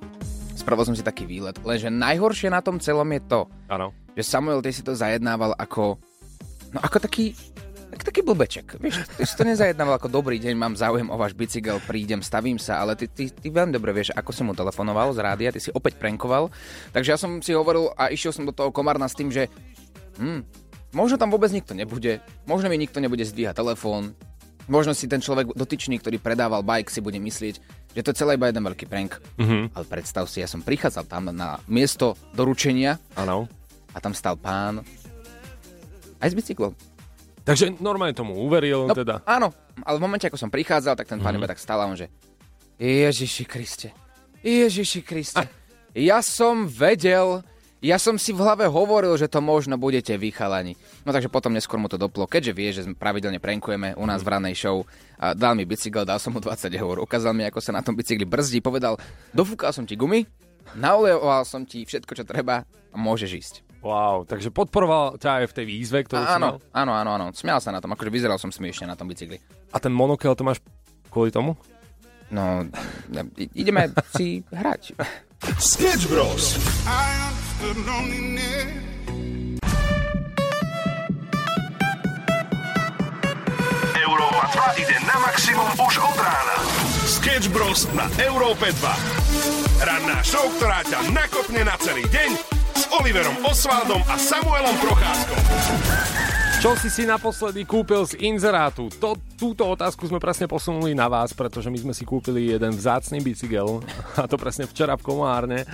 spravil 0.58 0.90
som 0.90 0.98
si 0.98 1.06
taký 1.06 1.24
výlet, 1.24 1.54
lenže 1.62 1.88
najhoršie 1.94 2.50
na 2.50 2.60
tom 2.60 2.82
celom 2.82 3.06
je 3.14 3.22
to, 3.24 3.40
Áno. 3.70 3.94
že 4.18 4.26
Samuel, 4.26 4.60
ty 4.60 4.74
si 4.74 4.82
to 4.82 4.98
zajednával 4.98 5.54
ako, 5.54 5.96
no 6.74 6.78
ako 6.82 6.98
taký, 6.98 7.34
tak, 7.94 8.10
taký 8.10 8.20
blbeček. 8.26 8.82
Vieš, 8.82 9.06
ty 9.14 9.22
si 9.22 9.34
to 9.38 9.46
nezajednával 9.46 10.02
ako 10.02 10.10
dobrý 10.10 10.42
deň, 10.42 10.54
mám 10.58 10.74
záujem 10.74 11.06
o 11.06 11.14
váš 11.14 11.38
bicykel, 11.38 11.78
prídem, 11.86 12.18
stavím 12.18 12.58
sa, 12.58 12.82
ale 12.82 12.98
ty, 12.98 13.06
ty, 13.06 13.30
ty 13.30 13.46
veľmi 13.46 13.70
dobre 13.70 13.94
vieš, 13.94 14.10
ako 14.18 14.30
si 14.34 14.42
mu 14.42 14.50
telefonoval 14.50 15.14
z 15.14 15.22
rádia, 15.22 15.54
ty 15.54 15.62
si 15.62 15.70
opäť 15.70 16.02
prenkoval. 16.02 16.50
Takže 16.90 17.14
ja 17.14 17.18
som 17.18 17.38
si 17.38 17.54
hovoril 17.54 17.94
a 17.94 18.10
išiel 18.10 18.34
som 18.34 18.42
do 18.42 18.50
toho 18.50 18.74
komárna 18.74 19.06
s 19.06 19.14
tým, 19.14 19.30
že 19.30 19.46
hm, 20.16 20.40
možno 20.92 21.16
tam 21.16 21.28
vôbec 21.28 21.50
nikto 21.50 21.72
nebude, 21.72 22.18
možno 22.44 22.66
mi 22.66 22.76
nikto 22.76 22.98
nebude 22.98 23.22
zdvíhať 23.22 23.54
telefón, 23.54 24.14
možno 24.64 24.92
si 24.92 25.04
ten 25.04 25.18
človek 25.18 25.52
dotyčný, 25.52 25.98
ktorý 25.98 26.16
predával 26.16 26.62
bike, 26.62 26.88
si 26.88 26.98
bude 26.98 27.18
myslieť, 27.18 27.54
že 27.92 28.02
to 28.02 28.10
je 28.10 28.16
celé 28.16 28.34
iba 28.34 28.46
jeden 28.46 28.64
veľký 28.64 28.84
prank. 28.84 29.18
Mhm. 29.36 29.72
Ale 29.72 29.84
predstav 29.84 30.24
si, 30.24 30.38
ja 30.38 30.46
som 30.46 30.60
prichádzal 30.60 31.04
tam 31.04 31.28
na 31.28 31.60
miesto 31.64 32.14
doručenia 32.32 32.96
Áno. 33.14 33.46
a 33.90 33.98
tam 33.98 34.10
stal 34.10 34.34
pán 34.34 34.80
aj 36.18 36.28
s 36.28 36.34
bicyklom. 36.34 36.72
Takže 37.44 37.76
normálne 37.76 38.16
tomu 38.16 38.32
uveril, 38.40 38.88
No, 38.88 38.96
teda. 38.96 39.20
áno, 39.28 39.52
ale 39.84 40.00
v 40.00 40.02
momente, 40.02 40.24
ako 40.24 40.40
som 40.40 40.48
prichádzal, 40.48 40.96
tak 40.96 41.04
ten 41.06 41.20
pán 41.20 41.36
Mhm. 41.36 41.38
iba 41.38 41.46
tak 41.46 41.60
stal 41.60 41.76
a 41.76 41.84
on 41.84 41.92
že 41.92 42.08
Ježiši 42.74 43.44
Kriste, 43.44 43.92
Ježiši 44.40 45.00
Kriste, 45.00 45.44
ja 45.92 46.18
som 46.18 46.64
vedel, 46.64 47.44
ja 47.84 48.00
som 48.00 48.16
si 48.16 48.32
v 48.32 48.40
hlave 48.40 48.64
hovoril, 48.64 49.12
že 49.20 49.28
to 49.28 49.44
možno 49.44 49.76
budete 49.76 50.16
vy 50.16 50.32
chalani. 50.32 50.72
No 51.04 51.12
takže 51.12 51.28
potom 51.28 51.52
neskôr 51.52 51.76
mu 51.76 51.92
to 51.92 52.00
doplo, 52.00 52.24
keďže 52.24 52.52
vie, 52.56 52.68
že 52.72 52.88
sme 52.88 52.96
pravidelne 52.96 53.36
prankujeme 53.36 53.92
u 54.00 54.04
nás 54.08 54.24
v 54.24 54.32
ranej 54.32 54.56
show. 54.56 54.88
A 55.20 55.36
dal 55.36 55.52
mi 55.52 55.68
bicykel, 55.68 56.08
dal 56.08 56.16
som 56.16 56.32
mu 56.32 56.40
20 56.40 56.72
eur, 56.72 56.96
ukázal 57.04 57.36
mi, 57.36 57.44
ako 57.44 57.60
sa 57.60 57.76
na 57.76 57.84
tom 57.84 57.92
bicykli 57.92 58.24
brzdí, 58.24 58.64
povedal, 58.64 58.96
dofúkal 59.36 59.76
som 59.76 59.84
ti 59.84 60.00
gumy, 60.00 60.24
naolejoval 60.72 61.44
som 61.44 61.68
ti 61.68 61.84
všetko, 61.84 62.12
čo 62.16 62.24
treba 62.24 62.64
a 62.64 62.96
môžeš 62.96 63.30
ísť. 63.36 63.54
Wow, 63.84 64.24
takže 64.24 64.48
podporoval 64.48 65.20
ťa 65.20 65.44
aj 65.44 65.46
v 65.52 65.56
tej 65.60 65.66
výzve, 65.68 65.98
ktorú 66.08 66.24
si 66.24 66.34
Áno, 66.40 66.56
mal. 66.56 66.72
áno, 66.72 66.92
áno, 66.96 67.10
áno, 67.20 67.26
smial 67.36 67.60
sa 67.60 67.68
na 67.68 67.84
tom, 67.84 67.92
akože 67.92 68.08
vyzeral 68.08 68.40
som 68.40 68.48
smiešne 68.48 68.88
na 68.88 68.96
tom 68.96 69.12
bicykli. 69.12 69.36
A 69.70 69.76
ten 69.76 69.92
monokel 69.92 70.32
to 70.32 70.40
máš 70.40 70.64
kvôli 71.12 71.28
tomu? 71.28 71.52
No, 72.32 72.64
ideme 73.52 73.92
si 74.16 74.40
hrať. 74.48 74.96
Sketch 75.60 76.08
Bros. 76.08 76.56
Európa 84.04 84.44
2 84.76 84.84
ide 84.84 85.00
na 85.08 85.16
maximum 85.24 85.72
už 85.80 85.94
od 86.04 86.18
rána. 86.20 86.56
Sketch 87.08 87.48
Bros. 87.48 87.88
na 87.96 88.04
Európe 88.20 88.68
2. 88.68 89.80
Ranná 89.80 90.20
show, 90.20 90.44
ktorá 90.60 90.84
ťa 90.84 91.08
nakopne 91.08 91.64
na 91.64 91.72
celý 91.80 92.04
deň 92.12 92.30
s 92.76 92.84
Oliverom 93.00 93.32
Osvaldom 93.48 94.04
a 94.12 94.20
Samuelom 94.20 94.76
Procházkom. 94.84 95.40
Čo 96.60 96.76
si 96.76 96.92
si 96.92 97.08
naposledy 97.08 97.64
kúpil 97.64 98.04
z 98.04 98.20
inzerátu? 98.24 98.92
To, 99.00 99.16
túto 99.40 99.64
otázku 99.68 100.04
sme 100.04 100.20
presne 100.20 100.44
posunuli 100.44 100.92
na 100.92 101.08
vás, 101.08 101.32
pretože 101.32 101.72
my 101.72 101.80
sme 101.80 101.96
si 101.96 102.04
kúpili 102.04 102.52
jeden 102.52 102.76
vzácný 102.76 103.24
bicykel 103.24 103.80
a 104.20 104.28
to 104.28 104.36
presne 104.36 104.68
včera 104.68 105.00
v 105.00 105.04
Komárne. 105.04 105.64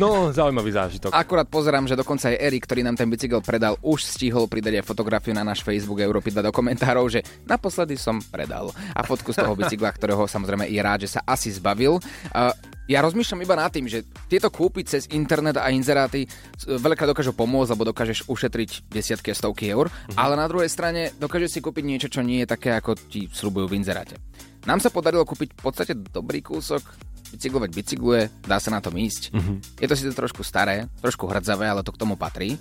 No, 0.00 0.32
zaujímavý 0.32 0.72
zážitok. 0.72 1.12
Akurát 1.12 1.44
pozerám, 1.44 1.84
že 1.84 1.92
dokonca 1.92 2.32
aj 2.32 2.40
Erik, 2.40 2.64
ktorý 2.64 2.80
nám 2.80 2.96
ten 2.96 3.12
bicykel 3.12 3.44
predal, 3.44 3.76
už 3.84 4.08
stihol 4.08 4.48
pridať 4.48 4.80
aj 4.80 4.88
fotografiu 4.88 5.36
na 5.36 5.44
náš 5.44 5.60
Facebook 5.60 6.00
Európy 6.00 6.32
2 6.32 6.48
do 6.48 6.52
komentárov, 6.52 7.12
že 7.12 7.20
naposledy 7.44 8.00
som 8.00 8.16
predal. 8.32 8.72
A 8.96 9.04
fotku 9.04 9.36
z 9.36 9.44
toho 9.44 9.52
bicykla, 9.52 9.92
ktorého 9.92 10.24
samozrejme 10.24 10.64
je 10.64 10.80
rád, 10.80 11.04
že 11.04 11.12
sa 11.16 11.20
asi 11.28 11.52
zbavil. 11.52 12.00
Uh, 12.32 12.56
ja 12.88 13.04
rozmýšľam 13.04 13.44
iba 13.44 13.52
nad 13.52 13.68
tým, 13.68 13.84
že 13.84 14.08
tieto 14.32 14.48
kúpiť 14.48 14.84
cez 14.88 15.02
internet 15.12 15.60
a 15.60 15.68
inzeráty 15.68 16.24
uh, 16.24 16.80
veľká 16.80 17.04
dokážu 17.04 17.36
pomôcť, 17.36 17.76
lebo 17.76 17.84
dokážeš 17.92 18.32
ušetriť 18.32 18.88
desiatky 18.88 19.28
a 19.28 19.36
stovky 19.36 19.68
eur, 19.68 19.92
ale 20.16 20.40
na 20.40 20.48
druhej 20.48 20.72
strane 20.72 21.12
dokážeš 21.20 21.60
si 21.60 21.60
kúpiť 21.60 21.84
niečo, 21.84 22.08
čo 22.08 22.24
nie 22.24 22.40
je 22.40 22.48
také, 22.48 22.72
ako 22.72 22.96
ti 22.96 23.28
slúbujú 23.28 23.68
v 23.68 23.76
inzeráte. 23.76 24.16
Nám 24.64 24.80
sa 24.80 24.88
podarilo 24.88 25.28
kúpiť 25.28 25.52
v 25.52 25.60
podstate 25.60 25.92
dobrý 25.92 26.40
kúsok, 26.40 27.11
bicyklovať 27.32 27.70
bicykluje, 27.72 28.22
dá 28.44 28.60
sa 28.60 28.68
na 28.68 28.84
tom 28.84 28.94
ísť. 28.94 29.32
Mm-hmm. 29.32 29.56
Je 29.80 29.86
to 29.88 29.96
síce 29.96 30.12
trošku 30.12 30.44
staré, 30.44 30.86
trošku 31.00 31.24
hrdzavé, 31.24 31.66
ale 31.66 31.80
to 31.80 31.90
k 31.90 32.00
tomu 32.00 32.14
patrí. 32.14 32.60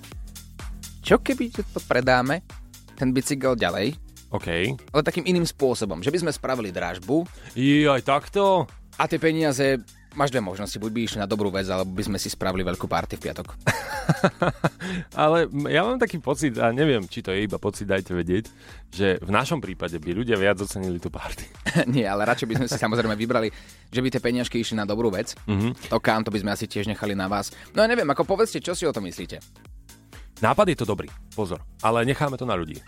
Čo 1.03 1.19
keby 1.19 1.51
to 1.51 1.79
predáme, 1.85 2.41
ten 2.95 3.11
bicykel 3.11 3.59
ďalej, 3.59 3.97
OK. 4.31 4.47
ale 4.95 5.01
takým 5.03 5.27
iným 5.27 5.43
spôsobom, 5.43 5.99
že 5.99 6.13
by 6.13 6.23
sme 6.23 6.31
spravili 6.31 6.71
dražbu 6.71 7.27
Jaj, 7.57 8.01
takto? 8.07 8.69
a 8.95 9.03
tie 9.09 9.19
peniaze, 9.19 9.81
máš 10.15 10.31
dve 10.31 10.43
možnosti, 10.43 10.75
buď 10.75 10.91
by 10.91 10.99
išli 11.03 11.19
na 11.19 11.27
dobrú 11.27 11.47
vec, 11.51 11.67
alebo 11.71 11.91
by 11.91 12.03
sme 12.03 12.17
si 12.19 12.27
spravili 12.27 12.67
veľkú 12.67 12.85
party 12.87 13.15
v 13.15 13.23
piatok. 13.29 13.47
Ale 15.23 15.47
ja 15.71 15.87
mám 15.87 15.97
taký 15.99 16.19
pocit, 16.19 16.59
a 16.59 16.71
neviem, 16.75 17.03
či 17.07 17.23
to 17.23 17.31
je 17.31 17.47
iba 17.47 17.55
pocit, 17.55 17.87
dajte 17.87 18.11
vedieť, 18.11 18.51
že 18.91 19.07
v 19.23 19.31
našom 19.31 19.63
prípade 19.63 19.95
by 19.97 20.11
ľudia 20.11 20.35
viac 20.35 20.59
ocenili 20.59 20.99
tú 20.99 21.07
party. 21.07 21.47
Nie, 21.95 22.11
ale 22.11 22.27
radšej 22.27 22.47
by 22.47 22.55
sme 22.59 22.67
si 22.67 22.75
samozrejme 22.75 23.15
vybrali, 23.15 23.49
že 23.87 23.99
by 24.03 24.07
tie 24.11 24.21
peniažky 24.21 24.59
išli 24.59 24.75
na 24.75 24.83
dobrú 24.83 25.07
vec. 25.07 25.31
Mm-hmm. 25.47 25.91
To 25.91 25.97
kam, 26.03 26.27
to 26.27 26.33
by 26.33 26.43
sme 26.43 26.51
asi 26.51 26.67
tiež 26.67 26.91
nechali 26.91 27.15
na 27.15 27.31
vás. 27.31 27.55
No 27.71 27.83
ja 27.83 27.87
neviem, 27.87 28.07
ako 28.11 28.27
povedzte, 28.27 28.59
čo 28.59 28.75
si 28.75 28.83
o 28.83 28.91
to 28.91 28.99
myslíte? 28.99 29.39
Nápad 30.41 30.73
je 30.73 30.77
to 30.81 30.89
dobrý, 30.89 31.05
pozor, 31.37 31.61
ale 31.85 32.01
necháme 32.01 32.33
to 32.33 32.49
na 32.49 32.57
ľudí. 32.57 32.81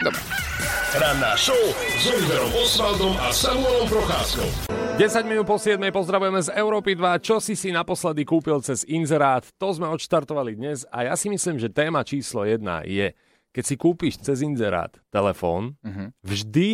Ranná 0.93 1.37
show 1.37 1.57
s 2.01 2.03
Oliverom 2.09 2.49
Osvaldom 2.65 3.13
a 3.21 3.29
Samuelom 3.29 3.85
Procházkou. 3.85 4.82
10 4.93 5.25
minút 5.25 5.49
po 5.49 5.57
7 5.57 5.81
pozdravujeme 5.89 6.37
z 6.37 6.53
Európy 6.53 6.93
2. 6.93 7.17
Čo 7.17 7.41
si 7.41 7.57
si 7.57 7.73
naposledy 7.73 8.21
kúpil 8.23 8.61
cez 8.61 8.85
inzerát? 8.85 9.41
To 9.57 9.73
sme 9.73 9.89
odštartovali 9.89 10.53
dnes 10.53 10.85
a 10.93 11.09
ja 11.09 11.17
si 11.17 11.33
myslím, 11.33 11.57
že 11.57 11.73
téma 11.73 12.05
číslo 12.05 12.45
1 12.45 12.61
je, 12.85 13.17
keď 13.49 13.63
si 13.65 13.75
kúpiš 13.75 14.21
cez 14.21 14.45
inzerát 14.45 14.93
telefón, 15.09 15.81
Mhm. 15.81 16.13
vždy 16.21 16.69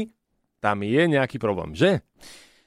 tam 0.59 0.83
je 0.83 1.01
nejaký 1.07 1.39
problém, 1.39 1.71
že? 1.71 2.03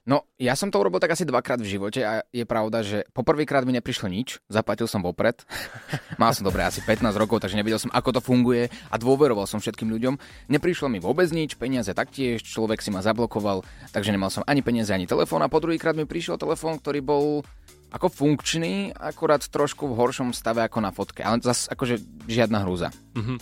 No, 0.02 0.26
ja 0.34 0.58
som 0.58 0.66
to 0.66 0.82
urobil 0.82 0.98
tak 0.98 1.14
asi 1.14 1.22
dvakrát 1.22 1.62
v 1.62 1.78
živote 1.78 2.02
a 2.02 2.26
je 2.34 2.42
pravda, 2.42 2.82
že 2.82 3.06
poprvýkrát 3.14 3.62
mi 3.62 3.70
neprišlo 3.78 4.10
nič, 4.10 4.42
zaplatil 4.50 4.90
som 4.90 4.98
vopred. 4.98 5.46
Mal 6.20 6.34
som 6.34 6.42
dobre 6.42 6.66
asi 6.66 6.82
15 6.82 7.14
rokov, 7.14 7.38
takže 7.38 7.54
nevedel 7.54 7.78
som, 7.78 7.86
ako 7.94 8.18
to 8.18 8.20
funguje 8.20 8.66
a 8.90 8.94
dôveroval 8.98 9.46
som 9.46 9.62
všetkým 9.62 9.86
ľuďom. 9.94 10.18
Neprišlo 10.50 10.90
mi 10.90 10.98
vôbec 10.98 11.30
nič, 11.30 11.54
peniaze 11.54 11.94
taktiež, 11.94 12.42
človek 12.42 12.82
si 12.82 12.90
ma 12.90 12.98
zablokoval, 12.98 13.62
takže 13.94 14.10
nemal 14.10 14.34
som 14.34 14.42
ani 14.42 14.58
peniaze, 14.66 14.90
ani 14.90 15.06
telefón 15.06 15.46
a 15.46 15.52
po 15.52 15.62
druhýkrát 15.62 15.94
mi 15.94 16.02
prišiel 16.02 16.34
telefón, 16.34 16.82
ktorý 16.82 16.98
bol 16.98 17.46
ako 17.94 18.10
funkčný, 18.10 18.90
akurát 18.98 19.46
trošku 19.46 19.86
v 19.86 19.94
horšom 20.02 20.34
stave 20.34 20.66
ako 20.66 20.82
na 20.82 20.90
fotke, 20.90 21.22
ale 21.22 21.38
zase 21.46 21.70
akože 21.70 22.26
žiadna 22.26 22.66
hrúza. 22.66 22.90
Mhm. 23.14 23.38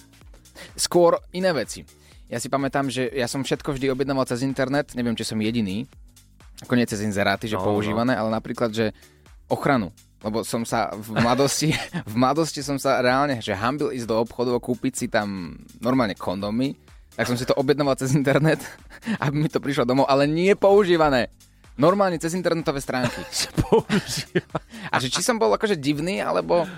Skôr 0.76 1.17
iné 1.33 1.57
veci. 1.57 1.88
Ja 2.29 2.38
si 2.38 2.47
pamätám, 2.52 2.93
že 2.93 3.11
ja 3.11 3.26
som 3.26 3.43
všetko 3.43 3.75
vždy 3.75 3.90
objednával 3.90 4.29
cez 4.29 4.47
internet, 4.47 4.95
neviem, 4.95 5.19
či 5.19 5.26
som 5.26 5.40
jediný, 5.40 5.88
ako 6.64 6.73
nie 6.76 6.88
cez 6.88 7.00
inzeráty, 7.00 7.49
že 7.49 7.57
No, 7.57 7.64
no, 7.64 7.69
používané, 7.73 8.17
ale 8.17 8.29
napríklad, 8.33 8.71
že 8.73 8.93
ochranu. 9.49 9.90
Lebo 10.21 10.45
som 10.45 10.69
sa 10.69 10.93
v 10.93 11.17
mladosti, 11.25 11.73
v 12.05 12.14
mladosti 12.14 12.61
som 12.61 12.76
sa 12.76 13.00
reálne, 13.00 13.40
že 13.40 13.57
hambil 13.57 13.93
ísť 13.97 14.09
do 14.09 14.17
obchodu 14.21 14.52
a 14.52 14.61
kúpiť 14.61 14.93
si 14.93 15.07
tam 15.09 15.57
normálne 15.81 16.14
kondomy, 16.14 16.76
tak 17.17 17.26
som 17.26 17.37
si 17.37 17.49
to 17.49 17.57
objednával 17.57 17.97
cez 17.97 18.12
internet, 18.12 18.61
aby 19.25 19.35
mi 19.37 19.49
to 19.49 19.59
prišlo 19.61 19.88
domov, 19.88 20.07
ale 20.09 20.29
nie 20.29 20.52
používané. 20.55 21.33
Normálne 21.81 22.21
cez 22.21 22.37
internetové 22.37 22.85
stránky. 22.85 23.25
A 24.93 25.00
že 25.00 25.09
či 25.09 25.25
som 25.25 25.40
bol 25.40 25.49
akože 25.57 25.81
divný, 25.81 26.21
alebo 26.21 26.69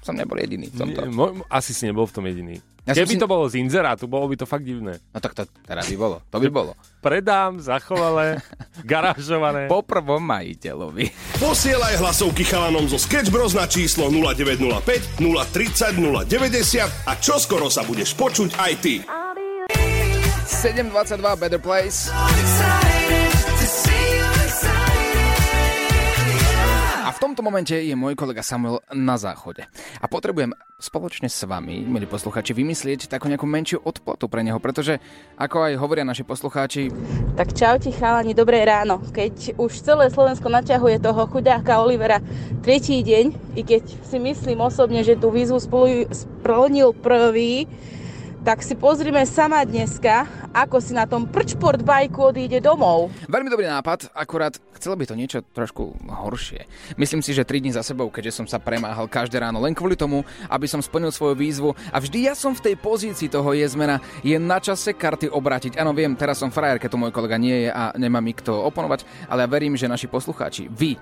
som 0.00 0.12
nebol 0.12 0.36
jediný 0.36 0.66
v 0.66 0.76
tomto. 0.76 1.00
Nie, 1.00 1.08
mo- 1.08 1.44
asi 1.46 1.72
si 1.72 1.84
nebol 1.84 2.04
v 2.04 2.12
tom 2.12 2.24
jediný. 2.24 2.56
Ja 2.82 2.96
Keby 2.96 3.12
si- 3.12 3.20
to 3.20 3.26
bolo 3.26 3.44
z 3.44 3.56
inzerátu, 3.56 4.04
bolo 4.04 4.24
by 4.24 4.36
to 4.36 4.44
fakt 4.44 4.62
divné. 4.62 4.96
No 5.10 5.18
tak 5.18 5.32
to 5.32 5.44
teraz 5.62 5.84
by 5.84 5.96
bolo. 5.96 6.16
To 6.26 6.36
by 6.36 6.48
bolo. 6.48 6.72
Predám, 7.06 7.58
zachovalé, 7.58 8.40
garážované. 8.84 9.68
Po 9.68 9.80
prvom 9.80 10.20
majiteľovi. 10.20 11.12
Posielaj 11.36 11.96
hlasovky 11.96 12.42
chalanom 12.42 12.84
zo 12.84 12.96
Sketch 12.96 13.28
Bros 13.28 13.52
na 13.52 13.64
číslo 13.64 14.08
0905 14.08 15.20
030 15.20 15.96
090 15.96 16.28
a 17.06 17.12
čoskoro 17.16 17.68
sa 17.68 17.84
budeš 17.84 18.12
počuť 18.12 18.56
aj 18.56 18.72
ty. 18.80 18.94
7.22 20.50 20.90
Better 21.36 21.62
Place. 21.62 22.10
Tomto 27.30 27.46
momente 27.46 27.70
je 27.70 27.94
môj 27.94 28.18
kolega 28.18 28.42
Samuel 28.42 28.82
na 28.90 29.14
záchode. 29.14 29.62
A 30.02 30.10
potrebujem 30.10 30.50
spoločne 30.82 31.30
s 31.30 31.46
vami, 31.46 31.86
milí 31.86 32.02
poslucháči, 32.02 32.50
vymyslieť 32.58 33.06
takú 33.06 33.30
nejakú 33.30 33.46
menšiu 33.46 33.78
odplatu 33.86 34.26
pre 34.26 34.42
neho, 34.42 34.58
pretože 34.58 34.98
ako 35.38 35.70
aj 35.70 35.78
hovoria 35.78 36.02
naši 36.02 36.26
poslucháči, 36.26 36.90
Tak 37.38 37.54
čaute 37.54 37.94
chalani, 37.94 38.34
dobré 38.34 38.66
ráno. 38.66 38.98
Keď 39.14 39.62
už 39.62 39.70
celé 39.78 40.10
Slovensko 40.10 40.50
naťahuje 40.50 40.98
toho 40.98 41.22
chudáka 41.30 41.78
Olivera 41.78 42.18
tretí 42.66 42.98
deň, 43.06 43.54
i 43.54 43.62
keď 43.62 43.86
si 44.10 44.18
myslím 44.18 44.66
osobne, 44.66 45.06
že 45.06 45.14
tú 45.14 45.30
výzvu 45.30 45.62
splnil 46.10 46.90
prvý, 46.98 47.70
tak 48.40 48.64
si 48.64 48.72
pozrime 48.72 49.20
sama 49.28 49.60
dneska, 49.68 50.24
ako 50.56 50.80
si 50.80 50.96
na 50.96 51.04
tom 51.04 51.28
prčport 51.28 51.84
bajku 51.84 52.32
odíde 52.32 52.64
domov. 52.64 53.12
Veľmi 53.28 53.52
dobrý 53.52 53.68
nápad, 53.68 54.08
akurát 54.16 54.56
chcelo 54.80 54.96
by 54.96 55.04
to 55.04 55.14
niečo 55.14 55.38
trošku 55.52 55.92
horšie. 56.08 56.64
Myslím 56.96 57.20
si, 57.20 57.36
že 57.36 57.44
3 57.44 57.60
dní 57.60 57.72
za 57.76 57.84
sebou, 57.84 58.08
keďže 58.08 58.40
som 58.40 58.46
sa 58.48 58.56
premáhal 58.56 59.04
každé 59.12 59.36
ráno 59.44 59.60
len 59.60 59.76
kvôli 59.76 59.92
tomu, 59.92 60.24
aby 60.48 60.64
som 60.64 60.80
splnil 60.80 61.12
svoju 61.12 61.36
výzvu 61.36 61.70
a 61.92 62.00
vždy 62.00 62.32
ja 62.32 62.34
som 62.34 62.56
v 62.56 62.72
tej 62.72 62.74
pozícii 62.80 63.28
toho 63.28 63.52
jezmena, 63.52 64.00
je 64.24 64.40
na 64.40 64.56
čase 64.56 64.96
karty 64.96 65.28
obrátiť. 65.28 65.76
Áno, 65.76 65.92
viem, 65.92 66.16
teraz 66.16 66.40
som 66.40 66.48
frajer, 66.48 66.80
keď 66.80 66.96
to 66.96 67.00
môj 67.00 67.12
kolega 67.12 67.36
nie 67.36 67.68
je 67.68 67.70
a 67.70 67.92
nemá 68.00 68.24
mi 68.24 68.32
kto 68.32 68.56
oponovať, 68.72 69.04
ale 69.28 69.44
ja 69.44 69.52
verím, 69.52 69.76
že 69.76 69.84
naši 69.84 70.08
poslucháči, 70.08 70.72
vy, 70.72 70.96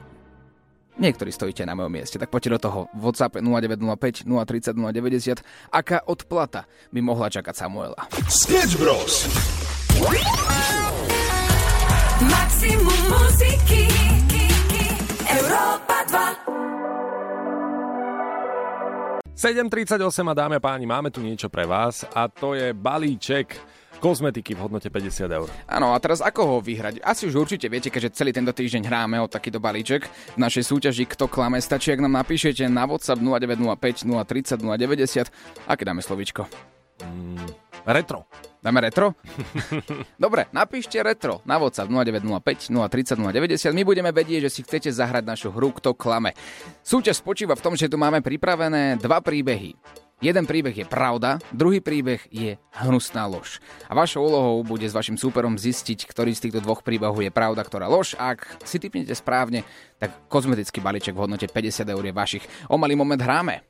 Niektorí 0.99 1.31
stojíte 1.31 1.63
na 1.63 1.79
mojom 1.79 1.95
mieste, 1.95 2.19
tak 2.19 2.27
poďte 2.27 2.59
do 2.59 2.59
toho. 2.59 2.81
WhatsApp 2.99 3.39
0905 3.39 4.27
030 4.27 4.75
090. 4.75 5.47
Aká 5.71 6.03
odplata 6.11 6.67
by 6.91 6.99
mohla 6.99 7.31
čakať 7.31 7.55
Samuela? 7.55 7.99
Sketch 8.27 8.75
Bros. 8.83 9.31
Maximum 12.19 13.01
muziky 13.15 13.87
Európa 15.31 15.99
7.38 19.39 20.03
a 20.03 20.35
dáme 20.35 20.59
a 20.59 20.63
páni, 20.63 20.83
máme 20.83 21.15
tu 21.15 21.23
niečo 21.23 21.47
pre 21.47 21.63
vás 21.63 22.03
a 22.11 22.27
to 22.27 22.59
je 22.59 22.75
balíček 22.75 23.78
kozmetiky 23.99 24.55
v 24.55 24.63
hodnote 24.65 24.89
50 24.89 25.29
eur. 25.29 25.49
Áno, 25.67 25.93
a 25.93 25.99
teraz 25.99 26.23
ako 26.23 26.41
ho 26.47 26.57
vyhrať? 26.63 27.03
Asi 27.03 27.27
už 27.27 27.45
určite 27.45 27.67
viete, 27.69 27.91
keďže 27.93 28.15
celý 28.15 28.31
tento 28.33 28.55
týždeň 28.55 28.87
hráme 28.87 29.19
o 29.21 29.27
takýto 29.27 29.59
balíček. 29.59 30.07
V 30.35 30.39
našej 30.39 30.65
súťaži 30.65 31.05
Kto 31.05 31.27
klame 31.27 31.59
stačí, 31.59 31.91
ak 31.93 32.01
nám 32.01 32.17
napíšete 32.23 32.71
na 32.71 32.87
WhatsApp 32.87 33.21
0905 33.21 34.07
030 34.07 34.63
090. 34.63 35.69
Aké 35.69 35.83
dáme 35.83 36.01
slovíčko? 36.01 36.47
Retro. 37.89 38.27
Dáme 38.59 38.83
retro? 38.83 39.15
Dobre, 40.25 40.51
napíšte 40.51 40.99
retro 40.99 41.41
na 41.47 41.63
WhatsApp 41.63 41.87
0905 41.89 42.75
030 42.75 43.23
090. 43.23 43.71
My 43.73 43.83
budeme 43.87 44.11
vedieť, 44.11 44.51
že 44.51 44.51
si 44.51 44.61
chcete 44.67 44.91
zahrať 44.91 45.25
našu 45.25 45.49
hru 45.55 45.71
Kto 45.73 45.95
klame. 45.95 46.35
Súťaž 46.83 47.23
spočíva 47.23 47.55
v 47.55 47.65
tom, 47.65 47.75
že 47.79 47.87
tu 47.87 47.97
máme 47.97 48.19
pripravené 48.19 48.99
dva 48.99 49.23
príbehy. 49.23 49.79
Jeden 50.19 50.51
príbeh 50.51 50.75
je 50.75 50.83
pravda, 50.83 51.39
druhý 51.55 51.79
príbeh 51.79 52.19
je 52.27 52.59
hnusná 52.83 53.31
lož. 53.31 53.63
A 53.87 53.95
vašou 53.95 54.27
úlohou 54.27 54.67
bude 54.67 54.83
s 54.83 54.91
vašim 54.91 55.15
súperom 55.15 55.55
zistiť, 55.55 56.11
ktorý 56.11 56.35
z 56.35 56.51
týchto 56.51 56.59
dvoch 56.59 56.83
príbehov 56.83 57.23
je 57.23 57.31
pravda, 57.31 57.63
ktorá 57.63 57.87
lož. 57.87 58.19
A 58.19 58.35
ak 58.35 58.67
si 58.67 58.83
typnete 58.83 59.15
správne, 59.15 59.63
tak 60.03 60.27
kozmetický 60.27 60.83
balíček 60.83 61.15
v 61.15 61.23
hodnote 61.23 61.47
50 61.47 61.87
eur 61.87 62.03
je 62.03 62.11
vašich. 62.11 62.45
O 62.67 62.75
malý 62.75 62.99
moment 62.99 63.23
hráme. 63.23 63.63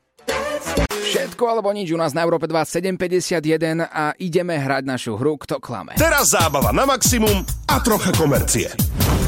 Všetko 0.88 1.44
alebo 1.48 1.68
nič 1.72 1.92
u 1.92 2.00
nás 2.00 2.16
na 2.16 2.24
Európe 2.24 2.48
2 2.48 2.56
751 2.96 3.84
a 3.84 4.12
ideme 4.16 4.56
hrať 4.56 4.84
našu 4.88 5.20
hru 5.20 5.36
Kto 5.40 5.60
klame. 5.60 6.00
Teraz 6.00 6.32
zábava 6.32 6.72
na 6.72 6.88
maximum 6.88 7.44
a 7.68 7.76
trocha 7.84 8.12
komercie. 8.16 8.72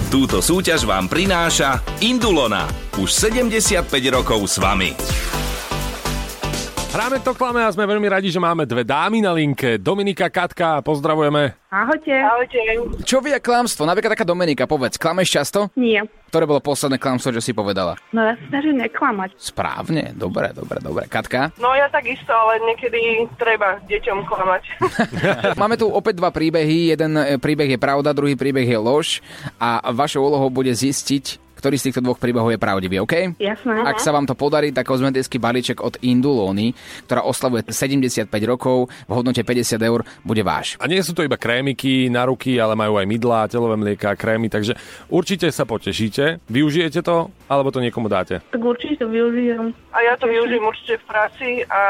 Túto 0.09 0.41
súťaž 0.41 0.89
vám 0.89 1.07
prináša 1.07 1.85
Indulona. 2.01 2.65
Už 2.97 3.13
75 3.13 3.93
rokov 4.09 4.41
s 4.49 4.57
vami. 4.57 4.93
Hráme 6.91 7.23
to 7.23 7.39
klame 7.39 7.63
a 7.63 7.71
sme 7.71 7.87
veľmi 7.87 8.11
radi, 8.11 8.35
že 8.35 8.43
máme 8.43 8.67
dve 8.67 8.83
dámy 8.83 9.23
na 9.23 9.31
linke. 9.31 9.79
Dominika, 9.79 10.27
Katka, 10.27 10.83
pozdravujeme. 10.83 11.55
Ahojte. 11.71 12.11
Ahojte. 12.11 12.59
Čo 13.07 13.23
vie 13.23 13.39
klamstvo? 13.39 13.87
Napríklad 13.87 14.19
taká 14.19 14.27
Dominika, 14.27 14.67
povedz, 14.67 14.99
klameš 14.99 15.31
často? 15.31 15.71
Nie. 15.79 16.03
Ktoré 16.35 16.51
bolo 16.51 16.59
posledné 16.59 16.99
klamstvo, 16.99 17.31
čo 17.31 17.39
si 17.39 17.55
povedala? 17.55 17.95
No 18.11 18.27
ja 18.27 18.35
sa 18.35 18.45
snažím 18.51 18.83
neklamať. 18.83 19.39
Správne, 19.39 20.19
dobre, 20.19 20.51
dobre, 20.51 20.83
dobre. 20.83 21.07
Katka? 21.07 21.55
No 21.63 21.71
ja 21.79 21.87
takisto, 21.95 22.35
ale 22.35 22.59
niekedy 22.67 23.23
treba 23.39 23.79
deťom 23.87 24.27
klamať. 24.27 24.63
Máme 25.63 25.79
tu 25.79 25.87
opäť 25.87 26.19
dva 26.19 26.35
príbehy. 26.35 26.91
Jeden 26.91 27.15
e, 27.15 27.39
príbeh 27.39 27.71
je 27.71 27.79
pravda, 27.79 28.11
druhý 28.11 28.35
príbeh 28.35 28.67
je 28.67 28.79
lož. 28.83 29.23
A 29.63 29.95
vašou 29.95 30.27
úlohou 30.27 30.51
bude 30.51 30.75
zistiť, 30.75 31.50
ktorý 31.61 31.77
z 31.77 31.93
týchto 31.93 32.01
dvoch 32.01 32.17
príbehov 32.17 32.51
je 32.51 32.59
pravdivý, 32.59 33.05
OK? 33.05 33.37
Jasné. 33.37 33.85
Ak 33.85 34.01
sa 34.01 34.11
vám 34.11 34.25
to 34.25 34.33
podarí, 34.33 34.73
tak 34.73 34.89
kozmetický 34.89 35.37
balíček 35.37 35.85
od 35.85 36.01
Indulóny, 36.01 36.73
ktorá 37.05 37.29
oslavuje 37.29 37.69
75 37.69 38.33
rokov 38.49 38.89
v 39.05 39.13
hodnote 39.13 39.45
50 39.45 39.77
eur, 39.77 40.01
bude 40.25 40.41
váš. 40.41 40.81
A 40.81 40.89
nie 40.89 41.05
sú 41.05 41.13
to 41.13 41.21
iba 41.21 41.37
krémiky 41.37 42.09
na 42.09 42.25
ruky, 42.25 42.57
ale 42.57 42.73
majú 42.73 42.97
aj 42.97 43.07
mydlá, 43.07 43.53
telové 43.53 43.77
mlieka, 43.77 44.17
krémy, 44.17 44.49
takže 44.49 44.75
určite 45.13 45.53
sa 45.53 45.69
potešíte. 45.69 46.41
Využijete 46.49 47.05
to, 47.05 47.29
alebo 47.47 47.69
to 47.69 47.85
niekomu 47.85 48.09
dáte? 48.09 48.41
Tak 48.41 48.63
určite 48.65 49.05
to 49.05 49.07
využijem. 49.13 49.77
A 49.93 49.99
ja 50.01 50.15
to 50.17 50.25
využijem 50.27 50.65
určite 50.65 50.97
v 50.99 51.05
práci 51.05 51.49
a 51.69 51.81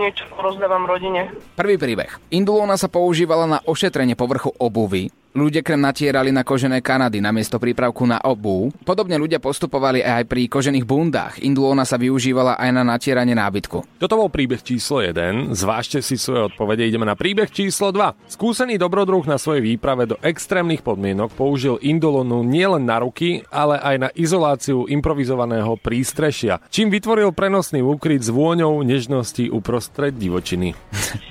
niečo 0.00 0.26
rozdávam 0.36 0.88
rodine. 0.88 1.30
Prvý 1.54 1.78
príbeh. 1.78 2.10
Indulóna 2.34 2.74
sa 2.74 2.90
používala 2.90 3.46
na 3.46 3.58
ošetrenie 3.62 4.18
povrchu 4.18 4.50
obuvy, 4.58 5.12
Ľudia 5.34 5.66
krem 5.66 5.82
natierali 5.82 6.30
na 6.30 6.46
kožené 6.46 6.78
Kanady 6.78 7.18
namiesto 7.18 7.58
prípravku 7.58 8.06
na 8.06 8.22
obu. 8.22 8.70
Podobne 8.86 9.18
ľudia 9.18 9.42
postupovali 9.42 9.98
aj 9.98 10.30
pri 10.30 10.46
kožených 10.46 10.86
bundách. 10.86 11.42
Indulóna 11.42 11.82
sa 11.82 11.98
využívala 11.98 12.54
aj 12.54 12.70
na 12.70 12.86
natieranie 12.86 13.34
nábytku. 13.34 13.98
Toto 13.98 14.14
bol 14.14 14.30
príbeh 14.30 14.62
číslo 14.62 15.02
1. 15.02 15.50
Zvážte 15.50 16.06
si 16.06 16.22
svoje 16.22 16.54
odpovede. 16.54 16.86
Ideme 16.86 17.02
na 17.02 17.18
príbeh 17.18 17.50
číslo 17.50 17.90
2. 17.90 18.30
Skúsený 18.30 18.78
dobrodruh 18.78 19.26
na 19.26 19.34
svojej 19.34 19.74
výprave 19.74 20.06
do 20.06 20.14
extrémnych 20.22 20.86
podmienok 20.86 21.34
použil 21.34 21.82
indolonu 21.82 22.46
nielen 22.46 22.86
na 22.86 23.02
ruky, 23.02 23.42
ale 23.50 23.82
aj 23.82 23.96
na 24.06 24.08
izoláciu 24.14 24.86
improvizovaného 24.86 25.74
prístrešia, 25.82 26.62
čím 26.70 26.94
vytvoril 26.94 27.34
prenosný 27.34 27.82
úkryt 27.82 28.22
s 28.22 28.30
vôňou 28.30 28.86
nežnosti 28.86 29.50
uprostred 29.50 30.14
divočiny. 30.14 30.78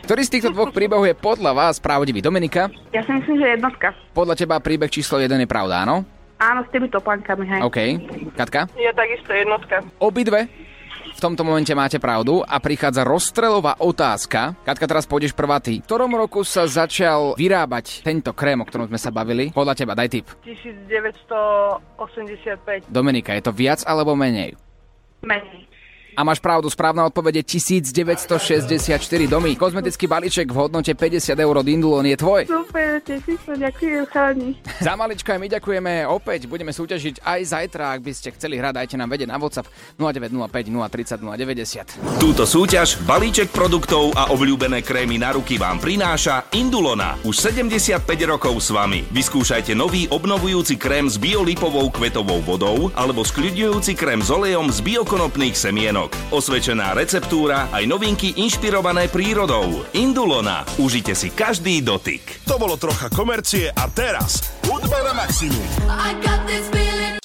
Ktorý 0.03 0.27
z 0.27 0.33
týchto 0.35 0.51
dvoch 0.51 0.75
príbehov 0.75 1.07
je 1.07 1.15
podľa 1.15 1.55
vás 1.55 1.79
pravdivý? 1.79 2.19
Dominika? 2.19 2.67
Ja 2.91 2.99
si 3.07 3.15
myslím, 3.15 3.39
že 3.39 3.55
jednotka. 3.55 3.92
Podľa 4.13 4.35
teba 4.37 4.61
príbeh 4.61 4.91
číslo 4.91 5.17
1 5.17 5.29
je 5.29 5.49
pravda, 5.49 5.87
áno? 5.87 6.05
Áno, 6.37 6.61
s 6.65 6.69
tými 6.69 6.91
topánkami, 6.91 7.47
hej. 7.47 7.61
OK. 7.63 7.77
Katka? 8.35 8.67
Ja 8.75 8.91
takisto 8.91 9.31
jednotka. 9.31 9.79
Obidve 10.03 10.51
v 11.13 11.21
tomto 11.21 11.45
momente 11.45 11.69
máte 11.77 12.01
pravdu 12.01 12.41
a 12.41 12.57
prichádza 12.57 13.05
rozstrelová 13.05 13.77
otázka. 13.77 14.57
Katka, 14.65 14.89
teraz 14.89 15.05
pôjdeš 15.05 15.37
prvá 15.37 15.61
ty. 15.61 15.77
V 15.79 15.85
ktorom 15.85 16.17
roku 16.17 16.41
sa 16.41 16.65
začal 16.65 17.37
vyrábať 17.37 18.01
tento 18.01 18.33
krém, 18.33 18.57
o 18.57 18.65
ktorom 18.65 18.89
sme 18.89 18.97
sa 18.97 19.13
bavili? 19.13 19.53
Podľa 19.53 19.77
teba, 19.77 19.93
daj 19.93 20.09
tip. 20.09 20.25
1985. 20.41 22.89
Dominika, 22.89 23.37
je 23.37 23.45
to 23.45 23.53
viac 23.53 23.85
alebo 23.85 24.17
menej? 24.17 24.57
Menej. 25.21 25.69
A 26.13 26.21
máš 26.21 26.37
pravdu, 26.37 26.69
správna 26.69 27.09
odpoveď 27.09 27.41
je 27.41 27.57
1964 27.57 29.01
domy. 29.25 29.57
Kozmetický 29.57 30.05
balíček 30.05 30.45
v 30.53 30.57
hodnote 30.57 30.93
50 30.93 31.33
eur 31.33 31.55
od 31.57 31.67
Indulon 31.67 32.05
je 32.05 32.17
tvoj. 32.17 32.45
Super, 32.45 33.01
teším 33.01 33.37
sa, 33.41 33.53
ďakujem 33.57 34.05
chalani. 34.09 34.49
Za 34.77 34.93
malička 34.93 35.33
aj 35.33 35.39
my 35.41 35.47
ďakujeme. 35.49 35.93
Opäť 36.05 36.45
budeme 36.45 36.69
súťažiť 36.69 37.25
aj 37.25 37.39
zajtra. 37.49 37.97
Ak 37.97 38.01
by 38.05 38.11
ste 38.13 38.29
chceli 38.37 38.61
hrať, 38.61 38.73
dajte 38.77 38.95
nám 38.99 39.09
vedieť 39.09 39.29
na 39.33 39.41
WhatsApp 39.41 39.69
0905 39.97 40.69
030 40.69 41.25
090. 41.25 42.21
Túto 42.21 42.43
súťaž, 42.45 43.01
balíček 43.07 43.49
produktov 43.49 44.13
a 44.13 44.29
obľúbené 44.29 44.85
krémy 44.85 45.17
na 45.17 45.33
ruky 45.33 45.57
vám 45.57 45.81
prináša 45.81 46.45
Indulona. 46.53 47.17
Už 47.25 47.41
75 47.41 48.05
rokov 48.29 48.59
s 48.61 48.69
vami. 48.69 49.01
Vyskúšajte 49.09 49.73
nový 49.73 50.05
obnovujúci 50.11 50.77
krém 50.77 51.09
s 51.09 51.17
biolipovou 51.17 51.89
kvetovou 51.89 52.43
vodou 52.45 52.91
alebo 52.93 53.25
skľudňujúci 53.25 53.97
krém 53.97 54.21
s 54.21 54.29
olejom 54.29 54.69
z 54.69 54.79
biokonopných 54.83 55.55
semienok. 55.55 56.02
Osvedčená 56.31 56.95
receptúra 56.97 57.69
aj 57.69 57.83
novinky 57.85 58.33
inšpirované 58.39 59.11
prírodou. 59.11 59.85
Indulona. 59.93 60.65
Užite 60.81 61.13
si 61.13 61.29
každý 61.29 61.83
dotyk. 61.83 62.43
To 62.47 62.57
bolo 62.57 62.79
trocha 62.79 63.11
komercie 63.11 63.69
a 63.69 63.85
teraz 63.91 64.53
hudba 64.65 64.99
na 65.05 65.13
maximum. 65.13 65.63
I 65.87 66.17
got 66.19 66.41
this 66.49 66.65
feeling. 66.71 67.15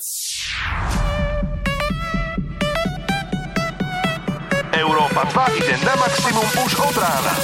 Európa 4.79 5.27
2 5.33 5.59
ide 5.59 5.75
na 5.83 5.95
maximum 5.99 6.47
už 6.63 6.73
od 6.79 6.97
rána. 6.99 7.35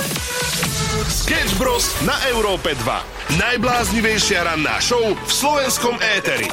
Sketch 1.10 1.58
Bros. 1.58 1.90
na 2.06 2.14
Európe 2.30 2.78
2. 2.78 3.40
Najbláznivejšia 3.40 4.46
ranná 4.46 4.78
show 4.78 5.02
v 5.02 5.30
slovenskom 5.32 5.98
éteri. 5.98 6.46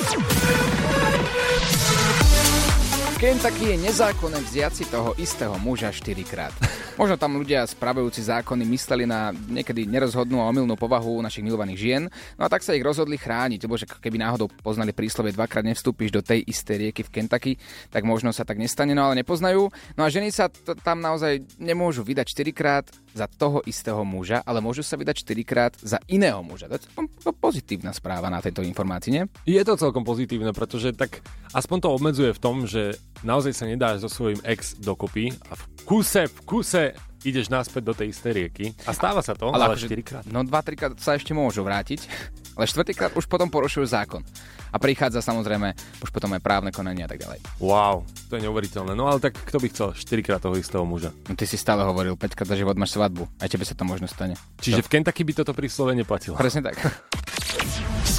Kentucky 3.22 3.70
je 3.70 3.86
nezákonné 3.86 4.42
vziať 4.42 4.74
si 4.74 4.86
toho 4.90 5.14
istého 5.14 5.54
muža 5.62 5.94
4 5.94 6.26
krát. 6.26 6.50
Možno 6.98 7.22
tam 7.22 7.38
ľudia 7.38 7.70
spravujúci 7.70 8.26
zákony 8.26 8.66
mysleli 8.74 9.06
na 9.06 9.30
niekedy 9.30 9.86
nerozhodnú 9.86 10.42
a 10.42 10.50
omylnú 10.50 10.74
povahu 10.74 11.22
našich 11.22 11.46
milovaných 11.46 11.78
žien, 11.78 12.04
no 12.10 12.42
a 12.42 12.50
tak 12.50 12.66
sa 12.66 12.74
ich 12.74 12.82
rozhodli 12.82 13.22
chrániť, 13.22 13.62
lebo 13.62 13.78
že 13.78 13.86
keby 13.86 14.18
náhodou 14.18 14.50
poznali 14.66 14.90
príslovie 14.90 15.38
dvakrát 15.38 15.62
nevstúpiš 15.62 16.10
do 16.10 16.26
tej 16.26 16.42
istej 16.50 16.90
rieky 16.90 17.06
v 17.06 17.14
Kentucky, 17.14 17.52
tak 17.94 18.10
možno 18.10 18.34
sa 18.34 18.42
tak 18.42 18.58
nestane, 18.58 18.98
no 18.98 19.06
ale 19.06 19.22
nepoznajú. 19.22 19.70
No 19.94 20.02
a 20.02 20.10
ženy 20.10 20.34
sa 20.34 20.50
t- 20.50 20.74
tam 20.82 20.98
naozaj 20.98 21.46
nemôžu 21.62 22.02
vydať 22.02 22.26
4 22.26 22.58
krát 22.58 22.90
za 23.14 23.30
toho 23.30 23.62
istého 23.70 24.02
muža, 24.02 24.42
ale 24.50 24.66
môžu 24.66 24.82
sa 24.82 24.98
vydať 24.98 25.22
4 25.30 25.46
krát 25.46 25.74
za 25.78 26.02
iného 26.10 26.42
muža. 26.42 26.74
To 26.74 26.82
je 26.82 26.90
pozitívna 27.38 27.94
správa 27.94 28.34
na 28.34 28.42
tejto 28.42 28.66
informácii, 28.66 29.14
nie? 29.14 29.24
Je 29.46 29.62
to 29.62 29.78
celkom 29.78 30.02
pozitívne, 30.02 30.58
pretože 30.58 30.98
tak 30.98 31.22
aspoň 31.54 31.78
to 31.86 31.90
obmedzuje 31.94 32.34
v 32.34 32.42
tom, 32.42 32.66
že 32.66 32.98
naozaj 33.22 33.54
sa 33.54 33.66
nedáš 33.68 34.04
so 34.04 34.10
svojím 34.10 34.40
ex 34.44 34.76
dokopy 34.78 35.36
a 35.50 35.54
v 35.54 35.64
kuse, 35.86 36.26
v 36.28 36.40
kuse 36.44 36.84
ideš 37.22 37.54
naspäť 37.54 37.84
do 37.86 37.94
tej 37.94 38.10
istej 38.10 38.32
rieky. 38.34 38.66
A 38.90 38.98
stáva 38.98 39.22
sa 39.22 39.38
to, 39.38 39.54
ale, 39.54 39.70
ale 39.70 39.78
akože- 39.78 39.94
4 39.94 40.02
krát. 40.02 40.24
No 40.26 40.42
2-3 40.42 40.74
krát 40.74 40.92
sa 40.98 41.14
ešte 41.14 41.38
môžu 41.38 41.62
vrátiť, 41.62 42.10
ale 42.58 42.66
štvrtýkrát 42.66 43.14
už 43.14 43.30
potom 43.30 43.46
porušujú 43.46 43.86
zákon. 43.86 44.26
A 44.72 44.80
prichádza 44.80 45.20
samozrejme 45.20 45.76
už 46.02 46.10
potom 46.10 46.32
aj 46.32 46.42
právne 46.42 46.72
konanie 46.72 47.04
a 47.04 47.10
tak 47.12 47.20
ďalej. 47.22 47.44
Wow, 47.60 48.08
to 48.32 48.40
je 48.40 48.42
neuveriteľné. 48.48 48.96
No 48.96 49.06
ale 49.06 49.20
tak 49.20 49.36
kto 49.38 49.60
by 49.60 49.68
chcel 49.70 49.88
4 49.94 50.26
krát 50.26 50.40
toho 50.42 50.56
istého 50.56 50.82
muža? 50.88 51.12
No 51.28 51.36
ty 51.36 51.44
si 51.46 51.60
stále 51.60 51.84
hovoril, 51.84 52.16
5 52.18 52.34
krát 52.34 52.48
za 52.50 52.58
život 52.58 52.80
máš 52.80 52.96
svadbu. 52.96 53.28
Aj 53.38 53.52
tebe 53.52 53.68
sa 53.68 53.76
to 53.76 53.84
možno 53.86 54.08
stane. 54.10 54.34
Čiže 54.64 54.82
v 54.82 54.90
Kentucky 54.98 55.22
by 55.28 55.44
toto 55.44 55.52
príslove 55.54 55.94
neplatilo. 55.94 56.40
Presne 56.40 56.66
tak. 56.66 56.80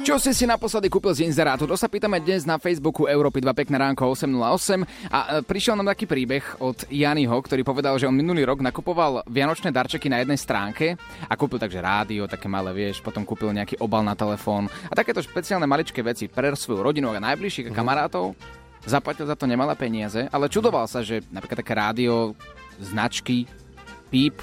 Čo 0.00 0.16
si 0.16 0.32
si 0.32 0.48
naposledy 0.48 0.88
kúpil 0.88 1.12
z 1.12 1.28
inzerátu? 1.28 1.68
To 1.68 1.76
sa 1.76 1.84
pýtame 1.84 2.16
dnes 2.16 2.48
na 2.48 2.56
Facebooku 2.56 3.04
Európy 3.04 3.44
2 3.44 3.52
pekné 3.52 3.76
ránko 3.76 4.08
808 4.08 5.12
a 5.12 5.18
e, 5.20 5.44
prišiel 5.44 5.76
nám 5.76 5.92
taký 5.92 6.08
príbeh 6.08 6.64
od 6.64 6.88
Janiho, 6.88 7.36
ktorý 7.36 7.60
povedal, 7.60 8.00
že 8.00 8.08
on 8.08 8.16
minulý 8.16 8.48
rok 8.48 8.64
nakupoval 8.64 9.20
vianočné 9.28 9.68
darčeky 9.68 10.08
na 10.08 10.24
jednej 10.24 10.40
stránke 10.40 10.96
a 11.28 11.36
kúpil 11.36 11.60
takže 11.60 11.84
rádio, 11.84 12.24
také 12.24 12.48
malé, 12.48 12.72
vieš, 12.72 13.04
potom 13.04 13.28
kúpil 13.28 13.52
nejaký 13.52 13.76
obal 13.76 14.00
na 14.00 14.16
telefón 14.16 14.72
a 14.88 14.96
takéto 14.96 15.20
špeciálne 15.20 15.68
maličké 15.68 16.00
veci 16.00 16.24
pre 16.24 16.56
svoju 16.56 16.80
rodinu 16.80 17.12
a 17.12 17.20
najbližších 17.20 17.68
Mhm. 17.68 17.76
kamarátov. 17.76 18.32
Zaplatil 18.88 19.28
za 19.28 19.36
to 19.36 19.44
nemalé 19.44 19.76
peniaze, 19.76 20.24
ale 20.32 20.48
čudoval 20.48 20.88
sa, 20.88 21.04
že 21.04 21.20
napríklad 21.28 21.60
také 21.60 21.76
rádio, 21.76 22.32
značky, 22.80 23.44
píp, 24.08 24.40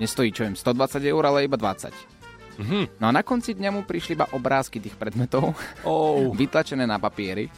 nestojí 0.00 0.32
čo 0.32 0.42
im 0.42 0.56
120 0.56 1.04
eur, 1.04 1.22
ale 1.22 1.44
iba 1.44 1.54
20. 1.54 1.92
Mhm. 2.60 3.00
No 3.00 3.04
a 3.08 3.12
na 3.12 3.22
konci 3.22 3.52
dňa 3.54 3.70
mu 3.70 3.84
prišli 3.84 4.16
iba 4.16 4.28
obrázky 4.32 4.80
tých 4.80 4.96
predmetov, 4.96 5.52
oh. 5.84 6.32
vytlačené 6.40 6.84
na 6.84 6.96
papieri. 6.96 7.48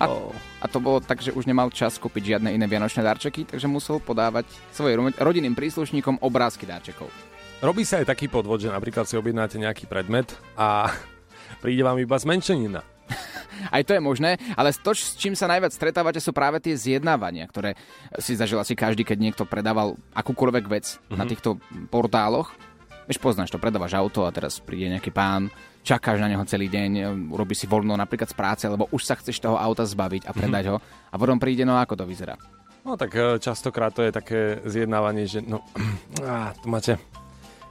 A, 0.00 0.08
Oh. 0.08 0.32
a 0.58 0.64
to 0.64 0.80
bolo 0.80 0.96
tak, 0.96 1.20
že 1.20 1.28
už 1.28 1.44
nemal 1.44 1.68
čas 1.68 2.00
kúpiť 2.00 2.36
žiadne 2.36 2.48
iné 2.50 2.64
vianočné 2.64 3.04
darčeky, 3.04 3.44
takže 3.44 3.68
musel 3.68 4.00
podávať 4.00 4.48
svojim 4.72 4.96
ro- 4.96 5.18
rodinným 5.20 5.52
príslušníkom 5.52 6.24
obrázky 6.24 6.64
darčekov. 6.64 7.12
Robí 7.60 7.84
sa 7.84 8.00
aj 8.00 8.08
taký 8.08 8.32
podvod, 8.32 8.64
že 8.64 8.72
napríklad 8.72 9.04
si 9.04 9.20
objednáte 9.20 9.60
nejaký 9.60 9.84
predmet 9.84 10.32
a 10.56 10.88
príde 11.62 11.84
vám 11.84 12.00
iba 12.00 12.16
zmenšenina. 12.16 12.80
Aj 13.74 13.82
to 13.84 13.92
je 13.92 14.00
možné, 14.00 14.40
ale 14.56 14.72
to, 14.72 14.96
s 14.96 15.14
čím 15.20 15.36
sa 15.36 15.50
najviac 15.50 15.74
stretávate, 15.74 16.22
sú 16.22 16.32
práve 16.32 16.62
tie 16.64 16.74
zjednávania, 16.74 17.44
ktoré 17.44 17.76
si 18.16 18.32
zažil 18.34 18.56
asi 18.56 18.72
každý, 18.72 19.04
keď 19.04 19.18
niekto 19.20 19.42
predával 19.44 20.00
akúkoľvek 20.16 20.64
vec 20.66 20.96
mm-hmm. 20.96 21.18
na 21.18 21.24
týchto 21.28 21.60
portáloch. 21.92 22.56
Vieš, 23.04 23.18
poznáš 23.18 23.50
to, 23.50 23.58
predávaš 23.58 23.98
auto 23.98 24.22
a 24.22 24.30
teraz 24.30 24.62
príde 24.62 24.86
nejaký 24.86 25.10
pán, 25.10 25.50
čakáš 25.82 26.22
na 26.22 26.30
neho 26.30 26.44
celý 26.46 26.70
deň, 26.70 26.90
urobí 27.32 27.58
si 27.58 27.66
voľno 27.66 27.98
napríklad 27.98 28.30
z 28.30 28.36
práce, 28.38 28.64
lebo 28.70 28.86
už 28.94 29.02
sa 29.02 29.18
chceš 29.18 29.42
toho 29.42 29.58
auta 29.58 29.82
zbaviť 29.82 30.28
a 30.28 30.32
predať 30.32 30.64
ho 30.70 30.76
a 31.10 31.14
potom 31.18 31.40
príde, 31.42 31.66
no 31.66 31.74
ako 31.74 31.98
to 31.98 32.04
vyzerá. 32.06 32.38
No 32.80 32.96
tak 32.96 33.12
e, 33.12 33.36
častokrát 33.36 33.92
to 33.92 34.00
je 34.06 34.12
také 34.12 34.62
zjednávanie, 34.64 35.28
že 35.28 35.44
no, 35.44 35.60
á, 36.24 36.56
tu 36.56 36.70
máte, 36.72 36.96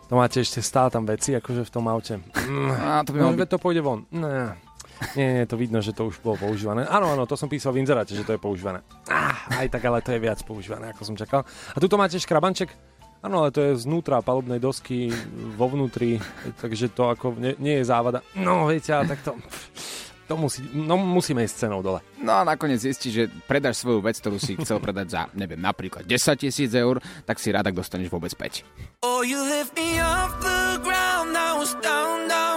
to 0.06 0.14
máte 0.14 0.44
ešte 0.44 0.62
stále 0.62 0.94
tam 0.94 1.08
veci, 1.08 1.34
akože 1.34 1.66
v 1.66 1.72
tom 1.74 1.86
aute. 1.90 2.22
A 2.78 3.02
to 3.02 3.16
by 3.16 3.18
no, 3.24 3.34
malo 3.34 3.38
byť- 3.42 3.50
to 3.50 3.58
pôjde 3.58 3.82
von. 3.82 4.06
Nie. 4.14 4.54
Nie, 5.16 5.28
nie, 5.42 5.46
to 5.48 5.56
vidno, 5.56 5.80
že 5.80 5.96
to 5.96 6.12
už 6.12 6.20
bolo 6.20 6.36
používané. 6.36 6.84
Áno, 6.88 7.16
áno, 7.16 7.24
to 7.24 7.40
som 7.40 7.48
písal 7.48 7.72
v 7.72 7.82
inzeráte, 7.84 8.12
že 8.16 8.28
to 8.28 8.36
je 8.36 8.42
používané. 8.42 8.84
Ah, 9.08 9.64
aj 9.64 9.72
tak, 9.72 9.84
ale 9.88 10.04
to 10.04 10.12
je 10.12 10.20
viac 10.20 10.40
používané, 10.44 10.92
ako 10.92 11.02
som 11.08 11.16
čakal. 11.16 11.48
A 11.48 11.78
tuto 11.80 11.96
máte 11.96 12.20
škrabanček. 12.20 12.72
Áno, 13.20 13.44
ale 13.44 13.52
to 13.52 13.60
je 13.60 13.84
znútra 13.84 14.24
palubnej 14.24 14.64
dosky, 14.64 15.12
vo 15.60 15.68
vnútri, 15.68 16.24
takže 16.64 16.88
to 16.96 17.12
ako 17.12 17.36
nie, 17.36 17.52
nie 17.60 17.76
je 17.84 17.90
závada. 17.92 18.24
No, 18.40 18.72
viete, 18.72 18.96
ale 18.96 19.12
tak 19.12 19.20
to, 19.28 19.36
to 20.32 20.40
musí, 20.40 20.64
no, 20.72 20.96
musíme 20.96 21.44
ísť 21.44 21.68
cenou 21.68 21.84
dole. 21.84 22.00
No 22.16 22.40
a 22.40 22.48
nakoniec 22.48 22.80
zistí, 22.80 23.12
že 23.12 23.28
predáš 23.44 23.84
svoju 23.84 24.00
vec, 24.00 24.16
ktorú 24.24 24.40
si 24.40 24.56
chcel 24.56 24.80
predať 24.80 25.08
za, 25.12 25.22
neviem, 25.36 25.60
napríklad 25.60 26.08
10 26.08 26.16
tisíc 26.40 26.72
eur, 26.72 27.04
tak 27.28 27.44
si 27.44 27.52
rád, 27.52 27.68
ak 27.68 27.76
dostaneš 27.76 28.08
vôbec 28.08 28.32
5. 28.32 29.04
Oh, 29.04 29.20
you 29.20 29.36
lift 29.36 29.76
me 29.76 30.00
off 30.00 30.40
the 30.40 30.80
ground. 30.80 31.36
I 31.36 31.60
was 31.60 31.76
down, 31.84 32.32
down. 32.32 32.49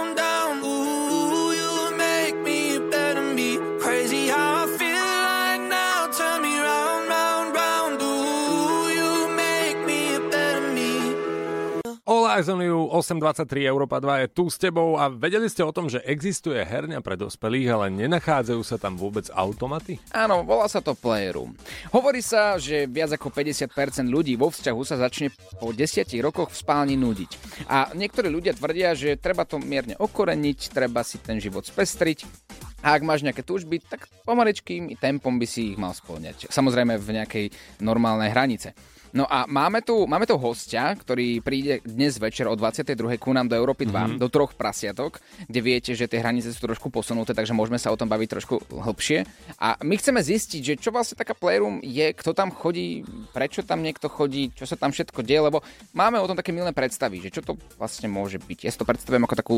You 12.33 12.89
823 12.89 13.69
Európa 13.69 14.01
2 14.01 14.25
je 14.25 14.27
tu 14.33 14.49
s 14.49 14.57
tebou 14.57 14.97
a 14.97 15.05
vedeli 15.05 15.45
ste 15.45 15.61
o 15.61 15.69
tom, 15.69 15.85
že 15.85 16.01
existuje 16.01 16.57
herňa 16.65 17.05
pre 17.05 17.13
dospelých, 17.13 17.69
ale 17.69 17.93
nenachádzajú 17.93 18.61
sa 18.65 18.81
tam 18.81 18.97
vôbec 18.97 19.29
automaty? 19.29 20.01
Áno, 20.09 20.41
volá 20.41 20.65
sa 20.65 20.81
to 20.81 20.97
Playroom. 20.97 21.53
Hovorí 21.93 22.25
sa, 22.25 22.57
že 22.57 22.89
viac 22.89 23.13
ako 23.13 23.29
50% 23.29 24.09
ľudí 24.09 24.33
vo 24.33 24.49
vzťahu 24.49 24.81
sa 24.81 24.97
začne 24.97 25.29
po 25.61 25.77
10 25.77 26.09
rokoch 26.25 26.49
v 26.49 26.57
spálni 26.57 26.97
nudiť. 26.97 27.31
A 27.69 27.93
niektorí 27.93 28.33
ľudia 28.33 28.57
tvrdia, 28.57 28.97
že 28.97 29.13
treba 29.13 29.45
to 29.45 29.61
mierne 29.61 29.93
okoreniť, 30.01 30.73
treba 30.73 31.05
si 31.05 31.21
ten 31.21 31.37
život 31.37 31.69
spestriť 31.69 32.25
a 32.83 32.99
ak 32.99 33.01
máš 33.07 33.23
nejaké 33.23 33.47
túžby, 33.47 33.79
tak 33.79 34.11
pomaličkým 34.27 34.97
tempom 34.99 35.37
by 35.37 35.47
si 35.47 35.71
ich 35.71 35.79
mal 35.79 35.95
spĺňať. 35.95 36.51
Samozrejme 36.51 36.99
v 36.99 37.09
nejakej 37.15 37.45
normálnej 37.79 38.33
hranice. 38.33 38.75
No 39.13 39.29
a 39.29 39.45
máme 39.45 39.85
tu, 39.85 40.09
máme 40.09 40.25
tu 40.25 40.33
hostia, 40.41 40.89
ktorý 40.97 41.37
príde 41.45 41.85
dnes 41.85 42.17
večer 42.17 42.49
o 42.49 42.57
22. 42.57 42.97
ku 43.21 43.29
nám 43.29 43.45
do 43.45 43.53
Európy 43.53 43.85
2, 43.85 43.93
mm-hmm. 43.93 44.17
do 44.17 44.25
troch 44.25 44.57
prasiatok, 44.57 45.21
kde 45.45 45.59
viete, 45.61 45.91
že 45.93 46.09
tie 46.09 46.17
hranice 46.17 46.49
sú 46.49 46.65
trošku 46.65 46.89
posunuté, 46.89 47.37
takže 47.37 47.53
môžeme 47.53 47.77
sa 47.77 47.93
o 47.93 47.99
tom 47.99 48.09
baviť 48.09 48.27
trošku 48.33 48.73
hlbšie. 48.73 49.21
A 49.61 49.77
my 49.85 49.93
chceme 50.01 50.17
zistiť, 50.17 50.61
že 50.65 50.73
čo 50.81 50.89
vlastne 50.89 51.13
taká 51.13 51.37
Playroom 51.37 51.85
je, 51.85 52.09
kto 52.09 52.33
tam 52.33 52.49
chodí, 52.49 53.05
prečo 53.37 53.61
tam 53.61 53.85
niekto 53.85 54.09
chodí, 54.09 54.49
čo 54.49 54.65
sa 54.65 54.73
tam 54.73 54.89
všetko 54.89 55.21
deje, 55.21 55.45
lebo 55.45 55.61
máme 55.93 56.17
o 56.17 56.25
tom 56.25 56.33
také 56.33 56.49
milé 56.49 56.73
predstavy, 56.73 57.21
že 57.21 57.29
čo 57.29 57.45
to 57.45 57.53
vlastne 57.77 58.09
môže 58.09 58.41
byť. 58.41 58.59
Ja 58.65 58.73
si 58.73 58.81
to 58.81 58.89
predstavujem 58.89 59.29
ako 59.29 59.37
takú 59.37 59.57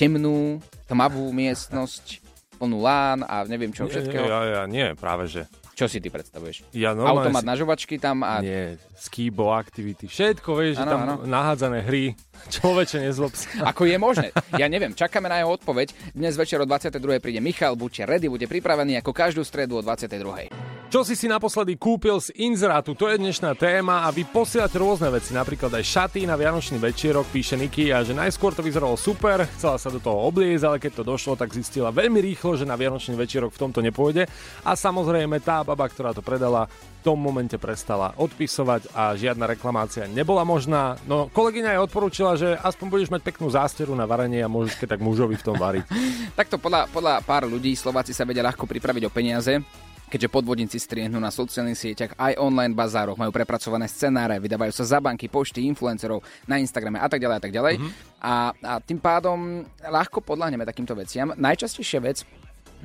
temnú, 0.00 0.64
tmavú 0.88 1.28
miestnosť, 1.28 2.24
plnú 2.56 2.80
lán 2.80 3.20
a 3.22 3.44
neviem 3.44 3.70
čo 3.70 3.84
všetkého. 3.84 4.24
Ja, 4.24 4.40
ja, 4.48 4.62
nie, 4.64 4.96
práve 4.96 5.28
že. 5.28 5.44
Čo 5.78 5.86
si 5.86 6.02
ty 6.02 6.10
predstavuješ? 6.10 6.74
Ja 6.74 6.90
normálne 6.90 7.30
Automat 7.30 7.46
si- 7.46 7.48
na 7.48 7.54
žovačky 7.54 7.94
tam 8.02 8.26
a... 8.26 8.42
Nie, 8.42 8.82
skibo, 8.98 9.54
activity, 9.54 10.10
všetko, 10.10 10.50
vieš, 10.58 10.82
že 10.82 10.84
Áno, 10.84 10.90
tam 10.90 11.00
áno. 11.06 11.14
nahádzané 11.22 11.86
hry. 11.86 12.18
Človeče, 12.58 12.98
nezlob 12.98 13.30
sa. 13.30 13.70
Ako 13.70 13.86
je 13.86 13.94
možné? 13.94 14.34
Ja 14.58 14.66
neviem, 14.66 14.90
čakáme 14.90 15.30
na 15.30 15.38
jeho 15.38 15.54
odpoveď. 15.54 15.94
Dnes 16.18 16.34
večer 16.34 16.58
o 16.58 16.66
22. 16.66 16.98
príde 17.22 17.38
Michal, 17.38 17.78
buďte 17.78 18.10
ready, 18.10 18.26
buďte 18.26 18.50
pripravení 18.50 18.98
ako 18.98 19.14
každú 19.14 19.46
stredu 19.46 19.78
o 19.78 19.82
22. 19.86 20.50
Čo 20.88 21.04
si 21.04 21.20
si 21.20 21.28
naposledy 21.28 21.76
kúpil 21.76 22.16
z 22.16 22.32
inzerátu? 22.40 22.96
To 22.96 23.12
je 23.12 23.20
dnešná 23.20 23.52
téma 23.60 24.02
a 24.02 24.10
vy 24.10 24.24
posielate 24.24 24.80
rôzne 24.80 25.12
veci, 25.12 25.36
napríklad 25.36 25.68
aj 25.76 25.84
šaty 25.84 26.24
na 26.24 26.32
Vianočný 26.32 26.80
večierok, 26.80 27.28
píše 27.28 27.60
Niky 27.60 27.92
a 27.92 28.00
že 28.00 28.16
najskôr 28.16 28.56
to 28.56 28.64
vyzeralo 28.64 28.96
super, 28.96 29.44
chcela 29.60 29.76
sa 29.76 29.92
do 29.92 30.00
toho 30.00 30.16
obliecť, 30.32 30.64
ale 30.64 30.80
keď 30.80 30.92
to 30.96 31.04
došlo, 31.04 31.36
tak 31.36 31.52
zistila 31.52 31.92
veľmi 31.92 32.24
rýchlo, 32.24 32.56
že 32.56 32.64
na 32.64 32.72
Vianočný 32.72 33.20
večierok 33.20 33.52
v 33.52 33.60
tomto 33.60 33.84
nepôjde 33.84 34.32
a 34.64 34.72
samozrejme 34.72 35.44
tá 35.44 35.60
baba, 35.68 35.84
ktorá 35.84 36.16
to 36.16 36.24
predala, 36.24 36.64
v 36.68 37.00
tom 37.04 37.20
momente 37.20 37.60
prestala 37.60 38.16
odpisovať 38.16 38.88
a 38.96 39.12
žiadna 39.12 39.44
reklamácia 39.44 40.08
nebola 40.08 40.48
možná. 40.48 40.96
No 41.04 41.28
kolegyňa 41.28 41.76
jej 41.76 41.84
odporúčila, 41.84 42.32
že 42.40 42.56
aspoň 42.56 42.86
budeš 42.88 43.12
mať 43.12 43.20
peknú 43.20 43.52
zásteru 43.52 43.92
na 43.92 44.08
varenie 44.08 44.40
a 44.40 44.48
môžeš 44.48 44.80
keď 44.80 44.96
tak 44.96 45.04
mužovi 45.04 45.36
v 45.36 45.44
tom 45.44 45.60
variť. 45.60 45.84
Takto 46.40 46.56
podľa, 46.56 46.88
podľa 46.88 47.20
pár 47.22 47.44
ľudí 47.44 47.76
Slováci 47.76 48.16
sa 48.16 48.24
vedia 48.24 48.40
ľahko 48.40 48.64
pripraviť 48.64 49.04
o 49.04 49.12
peniaze, 49.12 49.60
keďže 50.08 50.32
podvodníci 50.32 50.80
striehnú 50.80 51.20
na 51.20 51.28
sociálnych 51.28 51.76
sieťach 51.76 52.16
aj 52.16 52.40
online 52.40 52.72
bazároch, 52.72 53.20
majú 53.20 53.28
prepracované 53.28 53.86
scenáre, 53.86 54.40
vydávajú 54.40 54.72
sa 54.72 54.96
za 54.96 54.98
banky, 54.98 55.28
pošty, 55.28 55.68
influencerov 55.68 56.24
na 56.48 56.56
Instagrame 56.56 56.96
a 56.96 57.06
tak 57.06 57.20
ďalej 57.20 57.36
a 57.36 57.42
tak 57.44 57.52
ďalej. 57.52 57.74
Mhm. 57.76 57.84
Mm-hmm. 57.84 58.16
A, 58.18 58.34
a 58.50 58.72
tým 58.82 58.98
pádom 58.98 59.62
ľahko 59.84 60.24
podľahneme 60.24 60.64
takýmto 60.66 60.96
veciam. 60.96 61.30
Najčastejšia 61.36 62.00
vec, 62.02 62.24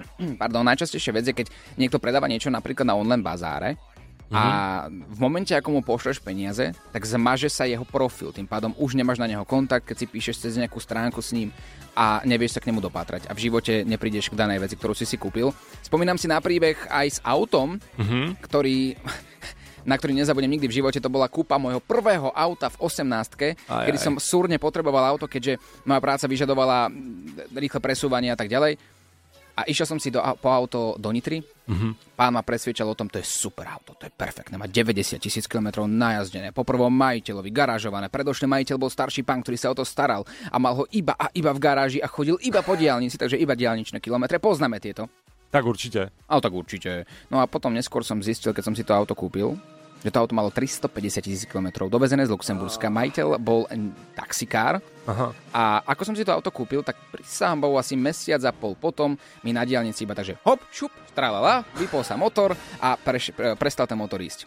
pardon, 0.41 0.63
najčastejšia 0.63 1.13
vec 1.13 1.25
je, 1.27 1.36
keď 1.36 1.47
niekto 1.75 1.97
predáva 1.97 2.27
niečo 2.27 2.49
napríklad 2.49 2.86
na 2.86 2.95
online 2.95 3.23
bazáre, 3.23 3.77
a 4.34 4.43
v 4.89 5.19
momente, 5.21 5.53
ako 5.53 5.69
mu 5.69 5.82
pošleš 5.86 6.17
peniaze, 6.17 6.73
tak 6.89 7.06
zmaže 7.06 7.53
sa 7.53 7.69
jeho 7.69 7.86
profil. 7.86 8.34
Tým 8.34 8.49
pádom 8.49 8.73
už 8.82 8.97
nemáš 8.97 9.21
na 9.21 9.29
neho 9.29 9.45
kontakt, 9.45 9.86
keď 9.86 9.93
si 9.93 10.06
píšeš 10.10 10.41
cez 10.41 10.58
nejakú 10.58 10.82
stránku 10.82 11.21
s 11.21 11.38
ním 11.38 11.53
a 11.93 12.17
nevieš 12.25 12.58
sa 12.58 12.62
k 12.63 12.73
nemu 12.73 12.82
dopatrať. 12.82 13.29
A 13.29 13.38
v 13.38 13.45
živote 13.45 13.86
neprídeš 13.86 14.34
k 14.34 14.39
danej 14.39 14.65
veci, 14.65 14.73
ktorú 14.73 14.97
si 14.97 15.06
si 15.06 15.21
kúpil. 15.21 15.53
Spomínam 15.86 16.17
si 16.17 16.25
na 16.25 16.41
príbeh 16.41 16.73
aj 16.89 17.08
s 17.13 17.19
autom, 17.21 17.77
Mhm. 17.93 18.41
ktorý 18.41 18.97
na 19.86 19.99
ktorý 19.99 20.15
nezabudnem 20.17 20.56
nikdy 20.58 20.65
v 20.71 20.77
živote, 20.82 21.03
to 21.03 21.12
bola 21.12 21.27
kúpa 21.29 21.60
môjho 21.60 21.84
prvého 21.84 22.32
auta 22.34 22.71
v 22.71 22.79
18 22.79 23.53
Aj, 23.67 23.86
kedy 23.86 23.97
aj. 23.99 24.06
som 24.08 24.15
súrne 24.15 24.56
potreboval 24.58 25.03
auto, 25.03 25.27
keďže 25.27 25.60
moja 25.84 25.99
práca 25.99 26.25
vyžadovala 26.25 26.88
rýchle 27.53 27.84
presúvanie 27.84 28.32
a 28.32 28.39
tak 28.39 28.47
ďalej. 28.47 28.79
A 29.53 29.69
išiel 29.69 29.85
som 29.85 30.01
si 30.01 30.09
do, 30.09 30.17
po 30.41 30.49
auto 30.49 30.97
do 30.97 31.13
Nitry. 31.13 31.41
Mhm. 31.69 32.17
Pán 32.17 32.33
ma 32.33 32.41
presviečal 32.43 32.89
o 32.89 32.97
tom, 32.97 33.07
to 33.07 33.21
je 33.21 33.25
super 33.25 33.69
auto, 33.69 33.95
to 33.95 34.09
je 34.09 34.11
perfektné, 34.11 34.59
má 34.59 34.67
90 34.67 35.15
tisíc 35.15 35.47
km 35.47 35.87
najazdené, 35.87 36.51
po 36.51 36.67
prvom 36.67 36.91
majiteľovi, 36.91 37.49
garážované. 37.55 38.11
Predošlý 38.11 38.51
majiteľ 38.51 38.75
bol 38.75 38.91
starší 38.91 39.23
pán, 39.23 39.39
ktorý 39.39 39.55
sa 39.55 39.71
o 39.71 39.77
to 39.77 39.87
staral 39.87 40.27
a 40.51 40.55
mal 40.59 40.75
ho 40.75 40.85
iba 40.91 41.15
a 41.15 41.31
iba 41.31 41.55
v 41.55 41.63
garáži 41.63 41.99
a 42.03 42.11
chodil 42.11 42.35
iba 42.43 42.59
po 42.59 42.75
diálnici, 42.75 43.15
takže 43.15 43.39
iba 43.39 43.55
diálničné 43.55 44.03
kilometre. 44.03 44.43
Poznáme 44.43 44.83
tieto. 44.83 45.07
Tak 45.53 45.63
určite. 45.63 46.09
Ale 46.25 46.41
tak 46.41 46.53
určite. 46.57 47.05
No 47.29 47.37
a 47.37 47.45
potom 47.45 47.77
neskôr 47.77 48.01
som 48.01 48.17
zistil, 48.25 48.57
keď 48.57 48.63
som 48.65 48.75
si 48.75 48.81
to 48.81 48.97
auto 48.97 49.13
kúpil, 49.13 49.53
že 50.03 50.11
to 50.11 50.19
auto 50.19 50.35
malo 50.35 50.51
350 50.51 51.23
tisíc 51.23 51.43
km 51.47 51.87
dovezené 51.87 52.27
z 52.27 52.31
Luxemburska. 52.35 52.91
Majiteľ 52.91 53.39
bol 53.39 53.65
taxikár 54.13 54.83
Aha. 55.07 55.31
a 55.55 55.63
ako 55.87 56.11
som 56.11 56.15
si 56.15 56.27
to 56.27 56.35
auto 56.35 56.51
kúpil, 56.51 56.83
tak 56.83 56.99
prisahám 57.09 57.63
bol 57.63 57.79
asi 57.79 57.95
mesiac 57.95 58.43
a 58.43 58.51
pol 58.51 58.75
potom 58.75 59.15
mi 59.41 59.55
na 59.55 59.63
diálnici 59.63 60.03
iba 60.03 60.11
takže 60.11 60.35
hop, 60.43 60.59
šup, 60.69 60.91
tralala, 61.15 61.63
vypol 61.79 62.03
sa 62.03 62.19
motor 62.19 62.53
a 62.83 62.99
preš, 62.99 63.31
pre, 63.31 63.55
prestal 63.55 63.87
ten 63.87 63.95
motor 63.97 64.19
ísť. 64.19 64.43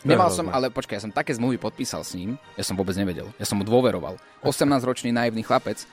Nemal 0.00 0.32
som, 0.32 0.48
ale 0.48 0.72
počkaj, 0.72 0.96
ja 0.96 1.04
som 1.04 1.12
také 1.12 1.36
zmluvy 1.36 1.60
podpísal 1.60 2.00
s 2.00 2.16
ním, 2.16 2.40
ja 2.56 2.64
som 2.64 2.72
vôbec 2.72 2.96
nevedel, 2.96 3.28
ja 3.36 3.44
som 3.44 3.60
mu 3.60 3.64
dôveroval. 3.68 4.16
18-ročný 4.44 5.12
naivný 5.12 5.44
chlapec 5.44 5.84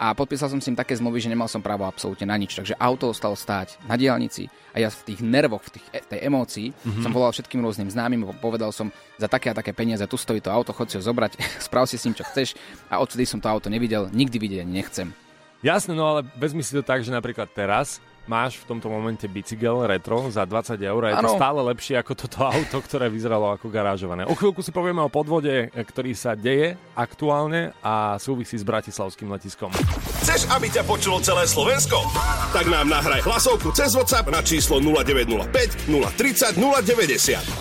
a 0.00 0.16
podpísal 0.16 0.48
som 0.48 0.56
s 0.56 0.64
ním 0.64 0.80
také 0.80 0.96
zmluvy, 0.96 1.20
že 1.20 1.28
nemal 1.28 1.44
som 1.44 1.60
právo 1.60 1.84
absolútne 1.84 2.24
na 2.24 2.32
nič. 2.40 2.56
Takže 2.56 2.72
auto 2.80 3.12
ostalo 3.12 3.36
stáť 3.36 3.76
na 3.84 4.00
diálnici 4.00 4.48
a 4.72 4.80
ja 4.80 4.88
v 4.88 5.12
tých 5.12 5.20
nervoch, 5.20 5.60
v, 5.68 5.76
tých, 5.76 5.86
v 5.92 6.08
tej 6.08 6.20
emócii 6.24 6.66
Mhm. 6.72 6.76
mm-hmm. 6.80 7.04
som 7.04 7.12
volal 7.12 7.36
všetkým 7.36 7.60
rôznym 7.60 7.92
známym, 7.92 8.24
povedal 8.40 8.72
som 8.72 8.88
za 9.20 9.28
také 9.28 9.52
a 9.52 9.58
také 9.60 9.76
peniaze, 9.76 10.00
tu 10.08 10.16
stojí 10.16 10.40
to 10.40 10.48
auto, 10.48 10.72
chod 10.72 10.88
si 10.88 10.96
ho 10.96 11.04
zobrať, 11.04 11.36
sprav 11.68 11.84
si 11.84 12.00
s 12.00 12.08
ním 12.08 12.16
čo 12.16 12.24
chceš 12.24 12.56
a 12.88 12.96
odtedy 12.96 13.28
som 13.28 13.44
to 13.44 13.52
auto 13.52 13.68
nevidel, 13.68 14.08
nikdy 14.08 14.40
vidieť 14.40 14.64
nechcem. 14.64 15.12
Jasné, 15.60 15.92
no 15.92 16.08
ale 16.08 16.24
vezmi 16.40 16.64
si 16.64 16.72
to 16.72 16.80
tak, 16.80 17.04
že 17.04 17.12
napríklad 17.12 17.52
teraz 17.52 18.00
máš 18.30 18.62
v 18.62 18.70
tomto 18.70 18.86
momente 18.86 19.26
bicykel 19.26 19.90
retro 19.90 20.30
za 20.30 20.46
20 20.46 20.78
eur 20.78 21.02
a 21.02 21.08
je 21.10 21.16
to 21.18 21.30
Áno. 21.34 21.38
stále 21.42 21.60
lepšie 21.74 21.98
ako 21.98 22.12
toto 22.14 22.46
auto, 22.54 22.78
ktoré 22.78 23.10
vyzeralo 23.10 23.58
ako 23.58 23.66
garážované. 23.66 24.22
O 24.30 24.38
chvíľku 24.38 24.62
si 24.62 24.70
povieme 24.70 25.02
o 25.02 25.10
podvode, 25.10 25.66
ktorý 25.74 26.14
sa 26.14 26.38
deje 26.38 26.78
aktuálne 26.94 27.74
a 27.82 28.14
súvisí 28.22 28.54
s 28.54 28.62
bratislavským 28.62 29.26
letiskom. 29.26 29.74
Chceš, 30.22 30.46
aby 30.54 30.70
ťa 30.70 30.86
počulo 30.86 31.18
celé 31.18 31.50
Slovensko? 31.50 31.98
Tak 32.54 32.70
nám 32.70 32.86
nahraj 32.86 33.26
hlasovku 33.26 33.74
cez 33.74 33.90
WhatsApp 33.98 34.30
na 34.30 34.38
číslo 34.46 34.78
0905 34.78 35.90
030 35.90 36.54
090. 36.54 37.59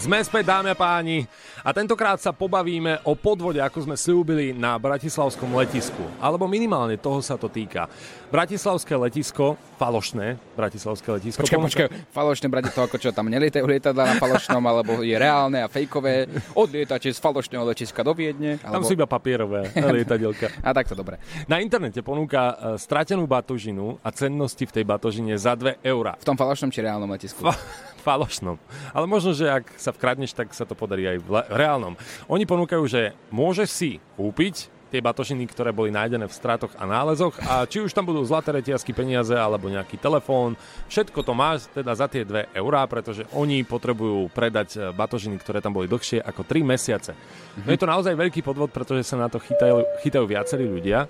Sme 0.00 0.18
späť, 0.24 0.50
dámy 0.50 0.72
a 0.72 0.76
páni, 0.76 1.28
a 1.62 1.70
tentokrát 1.70 2.18
sa 2.18 2.34
pobavíme 2.34 3.06
o 3.06 3.14
podvode, 3.14 3.62
ako 3.62 3.86
sme 3.86 3.94
slúbili 3.94 4.50
na 4.50 4.74
Bratislavskom 4.74 5.54
letisku. 5.54 6.02
Alebo 6.18 6.50
minimálne 6.50 6.98
toho 6.98 7.22
sa 7.22 7.38
to 7.38 7.46
týka. 7.46 7.86
Bratislavské 8.34 8.98
letisko, 8.98 9.54
falošné 9.78 10.42
Bratislavské 10.58 11.06
letisko. 11.14 11.46
Počkaj, 11.46 11.60
počkaj, 11.62 11.86
falošné 12.10 12.46
to 12.74 12.82
ako 12.82 12.96
čo, 12.98 13.14
tam 13.14 13.30
nelietajú 13.30 13.62
lietadla 13.62 14.10
na 14.10 14.14
falošnom, 14.18 14.58
alebo 14.66 15.06
je 15.06 15.14
reálne 15.14 15.62
a 15.62 15.70
fejkové. 15.70 16.26
Odlietate 16.58 17.14
z 17.14 17.18
falošného 17.22 17.62
letiska 17.62 18.02
do 18.02 18.10
Viedne. 18.10 18.58
Tam 18.58 18.82
alebo... 18.82 18.88
sú 18.90 18.98
iba 18.98 19.06
papierové 19.06 19.70
lietadielka. 19.76 20.50
A 20.66 20.74
takto 20.74 20.98
dobre. 20.98 21.22
Na 21.46 21.62
internete 21.62 22.02
ponúka 22.02 22.54
e, 22.54 22.54
stratenú 22.80 23.26
batožinu 23.28 23.98
a 24.02 24.10
cennosti 24.10 24.66
v 24.66 24.72
tej 24.72 24.84
batožine 24.86 25.34
za 25.38 25.54
2 25.54 25.84
eurá. 25.84 26.18
V 26.18 26.26
tom 26.26 26.38
falošnom 26.38 26.70
či 26.74 26.82
reálnom 26.82 27.10
letisku? 27.10 27.44
Fa- 27.44 27.58
falošnom. 28.02 28.58
Ale 28.90 29.06
možno, 29.06 29.30
že 29.30 29.46
ak 29.46 29.78
sa 29.78 29.94
vkradneš, 29.94 30.34
tak 30.34 30.50
sa 30.50 30.66
to 30.66 30.74
podarí 30.74 31.06
aj 31.06 31.18
v 31.22 31.28
le- 31.30 31.48
reálnom. 31.48 31.94
Oni 32.26 32.42
ponúkajú, 32.42 32.84
že 32.90 33.14
môžeš 33.30 33.68
si 33.70 33.90
kúpiť 34.18 34.82
tie 34.92 35.00
batožiny, 35.00 35.48
ktoré 35.48 35.72
boli 35.72 35.88
nájdené 35.88 36.28
v 36.28 36.36
stratoch 36.36 36.76
a 36.76 36.84
nálezoch 36.84 37.32
a 37.48 37.64
či 37.64 37.80
už 37.80 37.96
tam 37.96 38.04
budú 38.04 38.20
zlaté 38.28 38.52
reťazky, 38.52 38.92
peniaze 38.92 39.32
alebo 39.32 39.72
nejaký 39.72 39.96
telefón, 39.96 40.52
všetko 40.92 41.24
to 41.24 41.32
máš 41.32 41.64
teda 41.72 41.96
za 41.96 42.04
tie 42.12 42.28
2 42.28 42.52
eurá, 42.52 42.84
pretože 42.84 43.24
oni 43.32 43.64
potrebujú 43.64 44.28
predať 44.28 44.68
e, 44.76 44.78
batožiny, 44.92 45.40
ktoré 45.40 45.64
tam 45.64 45.72
boli 45.72 45.88
dlhšie 45.88 46.20
ako 46.20 46.44
3 46.44 46.60
mesiace. 46.60 47.16
No 47.64 47.72
je 47.72 47.80
to 47.80 47.88
naozaj 47.88 48.12
veľký 48.12 48.44
podvod, 48.44 48.68
pretože 48.68 49.08
sa 49.08 49.16
na 49.16 49.32
to 49.32 49.40
chytajú, 49.40 49.80
chytajú 50.04 50.28
viacerí 50.28 50.68
ľudia. 50.68 51.08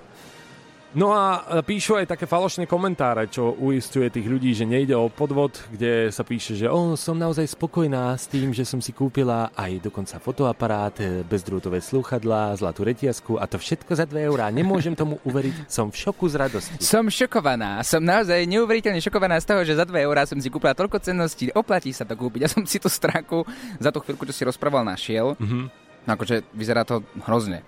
No 0.92 1.08
a 1.16 1.40
píšu 1.64 1.96
aj 1.96 2.04
také 2.04 2.28
falošné 2.28 2.68
komentáre, 2.68 3.24
čo 3.32 3.56
uistuje 3.56 4.12
tých 4.12 4.28
ľudí, 4.28 4.52
že 4.52 4.68
nejde 4.68 4.92
o 4.92 5.08
podvod, 5.08 5.56
kde 5.72 6.12
sa 6.12 6.20
píše, 6.20 6.52
že 6.52 6.68
oh, 6.68 6.92
som 7.00 7.16
naozaj 7.16 7.48
spokojná 7.56 8.12
s 8.12 8.28
tým, 8.28 8.52
že 8.52 8.68
som 8.68 8.76
si 8.76 8.92
kúpila 8.92 9.48
aj 9.56 9.88
dokonca 9.88 10.20
fotoaparát, 10.20 10.92
e, 11.00 11.24
bezdrôtové 11.24 11.80
slúchadlá, 11.80 12.52
zlatú 12.60 12.84
retiasku 12.84 13.40
a 13.40 13.48
to 13.48 13.56
všetko 13.56 13.88
za 13.96 14.04
2 14.04 14.28
eurá. 14.28 14.52
Nemôžem 14.52 14.92
tomu 14.92 15.16
uveriť, 15.24 15.64
som 15.64 15.88
v 15.88 15.96
šoku 15.96 16.28
z 16.28 16.36
radosti. 16.36 16.76
Som 16.84 17.08
šokovaná, 17.08 17.80
som 17.80 18.04
naozaj 18.04 18.44
neuveriteľne 18.44 19.00
šokovaná 19.00 19.40
z 19.40 19.48
toho, 19.48 19.64
že 19.64 19.80
za 19.80 19.88
2 19.88 19.96
eurá 20.04 20.28
som 20.28 20.36
si 20.36 20.52
kúpila 20.52 20.76
toľko 20.76 21.00
cenností, 21.00 21.48
oplatí 21.56 21.96
sa 21.96 22.04
to 22.04 22.12
kúpiť. 22.20 22.40
Ja 22.44 22.52
som 22.52 22.68
si 22.68 22.76
tú 22.76 22.92
stránku 22.92 23.48
za 23.80 23.88
tú 23.88 24.04
chvíľku, 24.04 24.28
čo 24.28 24.36
si 24.36 24.44
rozprával, 24.44 24.84
našiel. 24.84 25.40
Mhm. 25.40 25.72
No 26.04 26.10
akože 26.18 26.44
vyzerá 26.52 26.84
to 26.84 27.00
hrozne. 27.24 27.64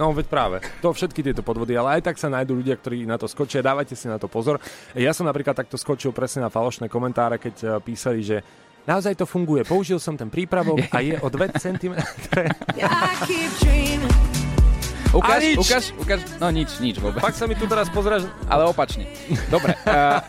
No 0.00 0.16
veď 0.16 0.32
práve, 0.32 0.64
to 0.80 0.96
všetky 0.96 1.20
tieto 1.20 1.44
podvody, 1.44 1.76
ale 1.76 2.00
aj 2.00 2.08
tak 2.08 2.16
sa 2.16 2.32
nájdú 2.32 2.56
ľudia, 2.56 2.80
ktorí 2.80 3.04
na 3.04 3.20
to 3.20 3.28
skočia, 3.28 3.60
dávajte 3.60 3.92
si 3.92 4.08
na 4.08 4.16
to 4.16 4.32
pozor. 4.32 4.56
Ja 4.96 5.12
som 5.12 5.28
napríklad 5.28 5.52
takto 5.52 5.76
skočil 5.76 6.16
presne 6.16 6.40
na 6.40 6.48
falošné 6.48 6.88
komentáre, 6.88 7.36
keď 7.36 7.54
eh, 7.60 7.68
písali, 7.84 8.24
že 8.24 8.40
naozaj 8.88 9.20
to 9.20 9.28
funguje, 9.28 9.60
použil 9.68 10.00
som 10.00 10.16
ten 10.16 10.32
prípravok 10.32 10.88
a 10.88 11.04
je 11.04 11.20
o 11.20 11.28
2 11.28 11.52
cm. 11.52 12.00
Ukáž, 15.10 15.42
A 15.42 15.46
nič. 15.50 15.58
ukáž, 15.58 15.84
ukáž. 15.98 16.20
No 16.38 16.54
nič, 16.54 16.70
nič 16.78 17.02
vôbec. 17.02 17.18
Fakt 17.18 17.34
sa 17.34 17.50
mi 17.50 17.58
tu 17.58 17.66
teraz 17.66 17.90
pozráš. 17.90 18.30
Ale 18.46 18.62
opačne. 18.62 19.10
Dobre. 19.50 19.74
Uh, 19.82 20.22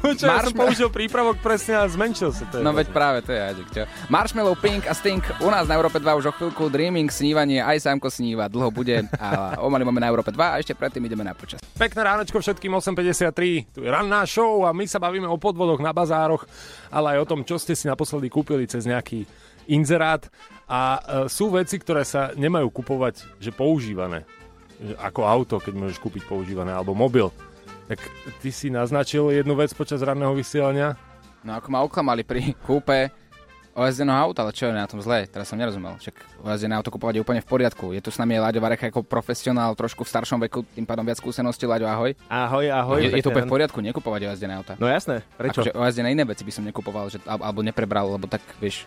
Čo, 0.16 0.24
ja 0.24 0.40
som 0.46 0.56
použil 0.56 0.88
prípravok 0.88 1.36
presne 1.42 1.76
a 1.76 1.84
zmenšil 1.84 2.30
sa 2.32 2.48
to. 2.48 2.60
je 2.60 2.64
no 2.64 2.72
veď 2.72 2.88
práve, 2.94 3.20
to 3.20 3.34
je 3.34 3.40
Aďek, 3.40 3.68
čo? 3.74 3.82
Marshmallow, 4.08 4.56
Pink 4.56 4.88
a 4.88 4.94
Stink 4.96 5.26
u 5.42 5.52
nás 5.52 5.66
na 5.68 5.76
Európe 5.76 6.00
2 6.00 6.06
už 6.16 6.24
o 6.30 6.32
chvíľku. 6.32 6.72
Dreaming, 6.72 7.12
snívanie, 7.12 7.60
aj 7.60 7.84
sámko 7.84 8.08
sníva, 8.08 8.48
dlho 8.48 8.72
bude. 8.72 9.04
A 9.18 9.58
o 9.60 9.68
malý 9.68 9.84
máme 9.84 10.00
na 10.00 10.08
Európe 10.08 10.32
2 10.32 10.40
a 10.40 10.56
ešte 10.56 10.72
predtým 10.72 11.04
ideme 11.04 11.26
na 11.26 11.36
počas. 11.36 11.60
Pekné 11.76 12.00
ránečko 12.00 12.40
všetkým 12.40 12.72
8.53, 12.72 13.74
tu 13.74 13.84
je 13.84 13.90
ranná 13.90 14.24
show 14.24 14.64
a 14.64 14.72
my 14.72 14.86
sa 14.88 14.96
bavíme 14.96 15.28
o 15.28 15.36
podvodoch 15.36 15.82
na 15.82 15.92
bazároch, 15.92 16.46
ale 16.88 17.18
aj 17.18 17.26
o 17.26 17.28
tom, 17.28 17.40
čo 17.44 17.58
ste 17.60 17.76
si 17.76 17.84
naposledy 17.84 18.32
kúpili 18.32 18.64
cez 18.64 18.86
nejaký 18.88 19.26
inzerát 19.68 20.24
a 20.70 20.80
e, 20.96 21.00
sú 21.26 21.50
veci, 21.50 21.82
ktoré 21.82 22.06
sa 22.06 22.30
nemajú 22.38 22.70
kupovať, 22.70 23.26
že 23.42 23.50
používané. 23.50 24.22
Ako 25.02 25.26
auto, 25.26 25.58
keď 25.58 25.74
môžeš 25.74 25.98
kúpiť 25.98 26.24
používané, 26.30 26.70
alebo 26.70 26.94
mobil. 26.94 27.28
Tak 27.90 27.98
ty 28.38 28.54
si 28.54 28.70
naznačil 28.70 29.34
jednu 29.34 29.58
vec 29.58 29.74
počas 29.74 29.98
ranného 29.98 30.30
vysielania. 30.30 30.94
No 31.42 31.58
ako 31.58 31.68
ma 31.74 31.82
oklamali 31.82 32.22
pri 32.22 32.54
kúpe 32.62 33.10
ojazdeného 33.74 34.30
auta, 34.30 34.46
ale 34.46 34.54
čo 34.54 34.70
je 34.70 34.76
na 34.76 34.86
tom 34.86 35.02
zlé? 35.02 35.26
Teraz 35.26 35.50
som 35.50 35.58
nerozumel. 35.58 35.98
Však 35.98 36.42
ojazdené 36.46 36.78
auto 36.78 36.94
kupovať 36.94 37.18
je 37.18 37.22
úplne 37.26 37.42
v 37.42 37.48
poriadku. 37.50 37.90
Je 37.90 38.02
tu 38.02 38.14
s 38.14 38.18
nami 38.18 38.38
Láďo 38.38 38.62
Vareka 38.62 38.90
ako 38.90 39.02
profesionál, 39.02 39.74
trošku 39.74 40.06
v 40.06 40.10
staršom 40.10 40.38
veku, 40.46 40.62
tým 40.70 40.86
pádom 40.86 41.02
viac 41.02 41.18
skúseností. 41.18 41.66
Láďo, 41.66 41.90
ahoj. 41.90 42.12
Ahoj, 42.30 42.66
ahoj. 42.70 43.00
Je, 43.00 43.10
je 43.10 43.24
to 43.24 43.34
úplne 43.34 43.50
v 43.50 43.54
poriadku, 43.58 43.78
nekupovať 43.82 44.30
ojazdené 44.30 44.54
auta. 44.54 44.74
No 44.78 44.86
jasné, 44.86 45.26
prečo? 45.34 45.66
Akože 45.66 45.72
ojazdené 45.74 46.14
iné 46.14 46.22
veci 46.22 46.46
by 46.46 46.52
som 46.54 46.62
nekupoval, 46.66 47.10
že, 47.10 47.18
al- 47.26 47.40
alebo 47.40 47.64
neprebral, 47.64 48.06
lebo 48.20 48.26
tak, 48.28 48.42
vieš, 48.62 48.84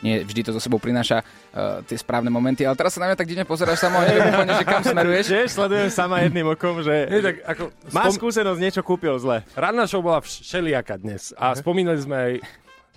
nie 0.00 0.24
vždy 0.24 0.40
to 0.46 0.50
zo 0.56 0.60
sebou 0.60 0.80
prináša 0.82 1.22
uh, 1.22 1.84
tie 1.86 1.94
správne 1.98 2.32
momenty, 2.32 2.66
ale 2.66 2.74
teraz 2.74 2.96
sa 2.96 3.04
na 3.04 3.12
mňa 3.12 3.18
tak 3.18 3.28
divne 3.30 3.46
pozeráš 3.46 3.84
samo, 3.84 4.02
neviem 4.02 4.32
úplne, 4.32 4.52
že 4.58 4.64
kam 4.66 4.82
smeruješ. 4.82 5.26
Vieš, 5.30 5.50
sledujem 5.54 5.90
sama 5.92 6.24
jedným 6.24 6.50
okom, 6.50 6.82
že 6.82 7.08
Nie, 7.08 7.20
tak 7.22 7.36
ako, 7.44 7.62
má 7.94 8.02
spom- 8.08 8.16
skúsenosť, 8.18 8.60
niečo 8.60 8.82
kúpil 8.82 9.14
zle. 9.22 9.46
Ranná 9.54 9.84
show 9.86 10.02
bola 10.02 10.24
všelijaká 10.24 10.98
dnes 10.98 11.30
a 11.38 11.54
spomínali 11.54 12.00
sme 12.00 12.16
aj, 12.16 12.32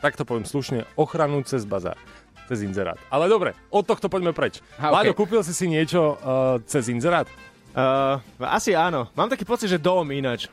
tak 0.01 0.13
to 0.17 0.23
poviem 0.25 0.47
slušne, 0.47 0.87
ochranu 0.97 1.43
cez 1.45 1.67
bazár 1.67 1.99
cez 2.47 2.63
inzerát. 2.63 2.95
Ale 3.11 3.27
dobre, 3.27 3.51
od 3.67 3.83
tohto 3.83 4.07
poďme 4.07 4.31
preč. 4.31 4.63
Ha, 4.79 4.87
Láďo, 4.87 5.11
okej. 5.11 5.19
kúpil 5.19 5.41
si 5.43 5.51
si 5.51 5.67
niečo 5.67 6.15
uh, 6.15 6.55
cez 6.63 6.87
inzerát? 6.87 7.27
Uh, 7.75 8.17
asi 8.39 8.71
áno. 8.71 9.11
Mám 9.13 9.29
taký 9.29 9.43
pocit, 9.43 9.67
že 9.67 9.77
dom 9.77 10.07
ináč. 10.09 10.47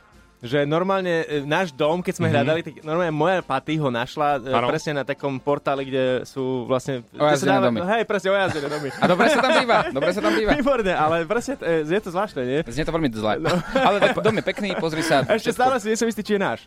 Že 0.45 0.59
normálne 0.63 1.25
e, 1.25 1.41
náš 1.41 1.73
dom, 1.73 1.99
keď 1.99 2.13
sme 2.13 2.23
Mhm. 2.25 2.29
mm-hmm. 2.29 2.37
hľadali, 2.37 2.59
tak 2.61 2.73
normálne 2.81 3.13
moja 3.13 3.39
paty 3.41 3.73
ho 3.75 3.89
našla 3.89 4.39
e, 4.39 4.53
Áno. 4.53 4.67
presne 4.69 4.91
na 4.95 5.03
takom 5.03 5.41
portáli, 5.41 5.89
kde 5.89 6.03
sú 6.23 6.65
vlastne... 6.65 7.01
Ojazdené 7.13 7.57
domy. 7.59 7.79
Hej, 7.81 8.03
presne 8.05 8.29
ojazdené 8.31 8.67
domy. 8.69 8.89
A 8.93 9.05
dobre 9.05 9.25
sa 9.27 9.39
tam 9.41 9.51
býva, 9.57 9.77
dobre 9.97 10.09
sa 10.13 10.21
tam 10.21 10.33
býva. 10.33 10.51
Výborné, 10.53 10.93
ale 10.93 11.15
presne 11.25 11.57
e, 11.59 11.81
je 11.81 12.01
to 12.01 12.09
zvláštne, 12.13 12.41
nie? 12.45 12.59
Znie 12.69 12.85
to 12.85 12.93
veľmi 12.93 13.09
zle. 13.11 13.33
No. 13.41 13.49
Ale 13.73 13.97
dom 14.13 14.35
je 14.37 14.43
pekný, 14.45 14.69
pozri 14.77 15.01
sa. 15.01 15.25
Ešte 15.25 15.49
stále 15.51 15.81
si 15.81 15.89
nie 15.89 15.97
som 15.97 16.05
istý, 16.05 16.21
či 16.21 16.37
je 16.37 16.41
náš. 16.41 16.59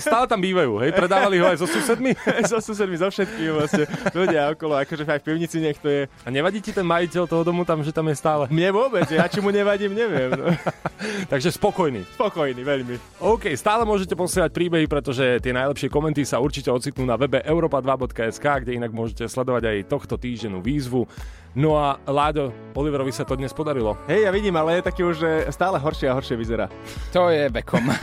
Stále 0.00 0.26
tam 0.28 0.40
bývajú, 0.40 0.80
hej? 0.84 0.90
Predávali 0.92 1.40
ho 1.40 1.46
aj 1.48 1.58
so 1.60 1.66
susedmi? 1.68 2.12
so 2.50 2.60
susedmi, 2.60 2.96
so 3.00 3.08
všetkým 3.08 3.56
vlastne. 3.56 3.84
Ľudia 4.12 4.52
okolo, 4.52 4.76
akože 4.84 5.04
aj 5.06 5.20
v 5.20 5.24
pivnici 5.24 5.56
nech 5.62 5.78
to 5.80 5.88
je. 5.88 6.02
A 6.24 6.28
nevadí 6.28 6.60
ti 6.60 6.70
ten 6.70 6.84
majiteľ 6.84 7.24
toho 7.24 7.42
domu 7.42 7.64
tam, 7.64 7.80
že 7.80 7.94
tam 7.94 8.06
je 8.10 8.16
stále? 8.18 8.44
Mne 8.50 8.70
vôbec, 8.74 9.06
ja 9.08 9.24
či 9.30 9.40
mu 9.40 9.48
nevadím, 9.48 9.94
neviem. 9.94 10.34
No. 10.34 10.50
Takže 11.32 11.54
spokojný. 11.54 12.04
Spokojný, 12.14 12.60
veľmi. 12.74 12.94
OK, 13.22 13.54
stále 13.54 13.86
môžete 13.86 14.18
posielať 14.18 14.50
príbehy, 14.50 14.90
pretože 14.90 15.38
tie 15.38 15.54
najlepšie 15.54 15.86
komenty 15.86 16.26
sa 16.26 16.42
určite 16.42 16.74
ocitnú 16.74 17.06
na 17.06 17.14
webe 17.14 17.38
europa2.sk, 17.46 18.46
kde 18.66 18.74
inak 18.74 18.90
môžete 18.90 19.30
sledovať 19.30 19.62
aj 19.70 19.86
tohto 19.86 20.18
týždennú 20.18 20.58
výzvu. 20.58 21.06
No 21.54 21.78
a 21.78 22.02
Láďo, 22.10 22.50
Oliverovi 22.74 23.14
sa 23.14 23.22
to 23.22 23.38
dnes 23.38 23.54
podarilo. 23.54 23.94
Hej, 24.10 24.26
ja 24.26 24.30
vidím, 24.34 24.58
ale 24.58 24.82
je 24.82 24.90
taký 24.90 25.06
už, 25.06 25.14
že 25.22 25.30
stále 25.54 25.78
horšie 25.78 26.10
a 26.10 26.16
horšie 26.18 26.34
vyzerá. 26.34 26.66
To 27.14 27.30
je 27.30 27.46
vekom. 27.46 27.86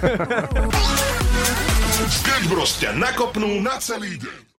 Sketch 2.01 2.49
nakopnú 2.97 3.61
na 3.61 3.77
celý 3.77 4.17
deň. 4.17 4.49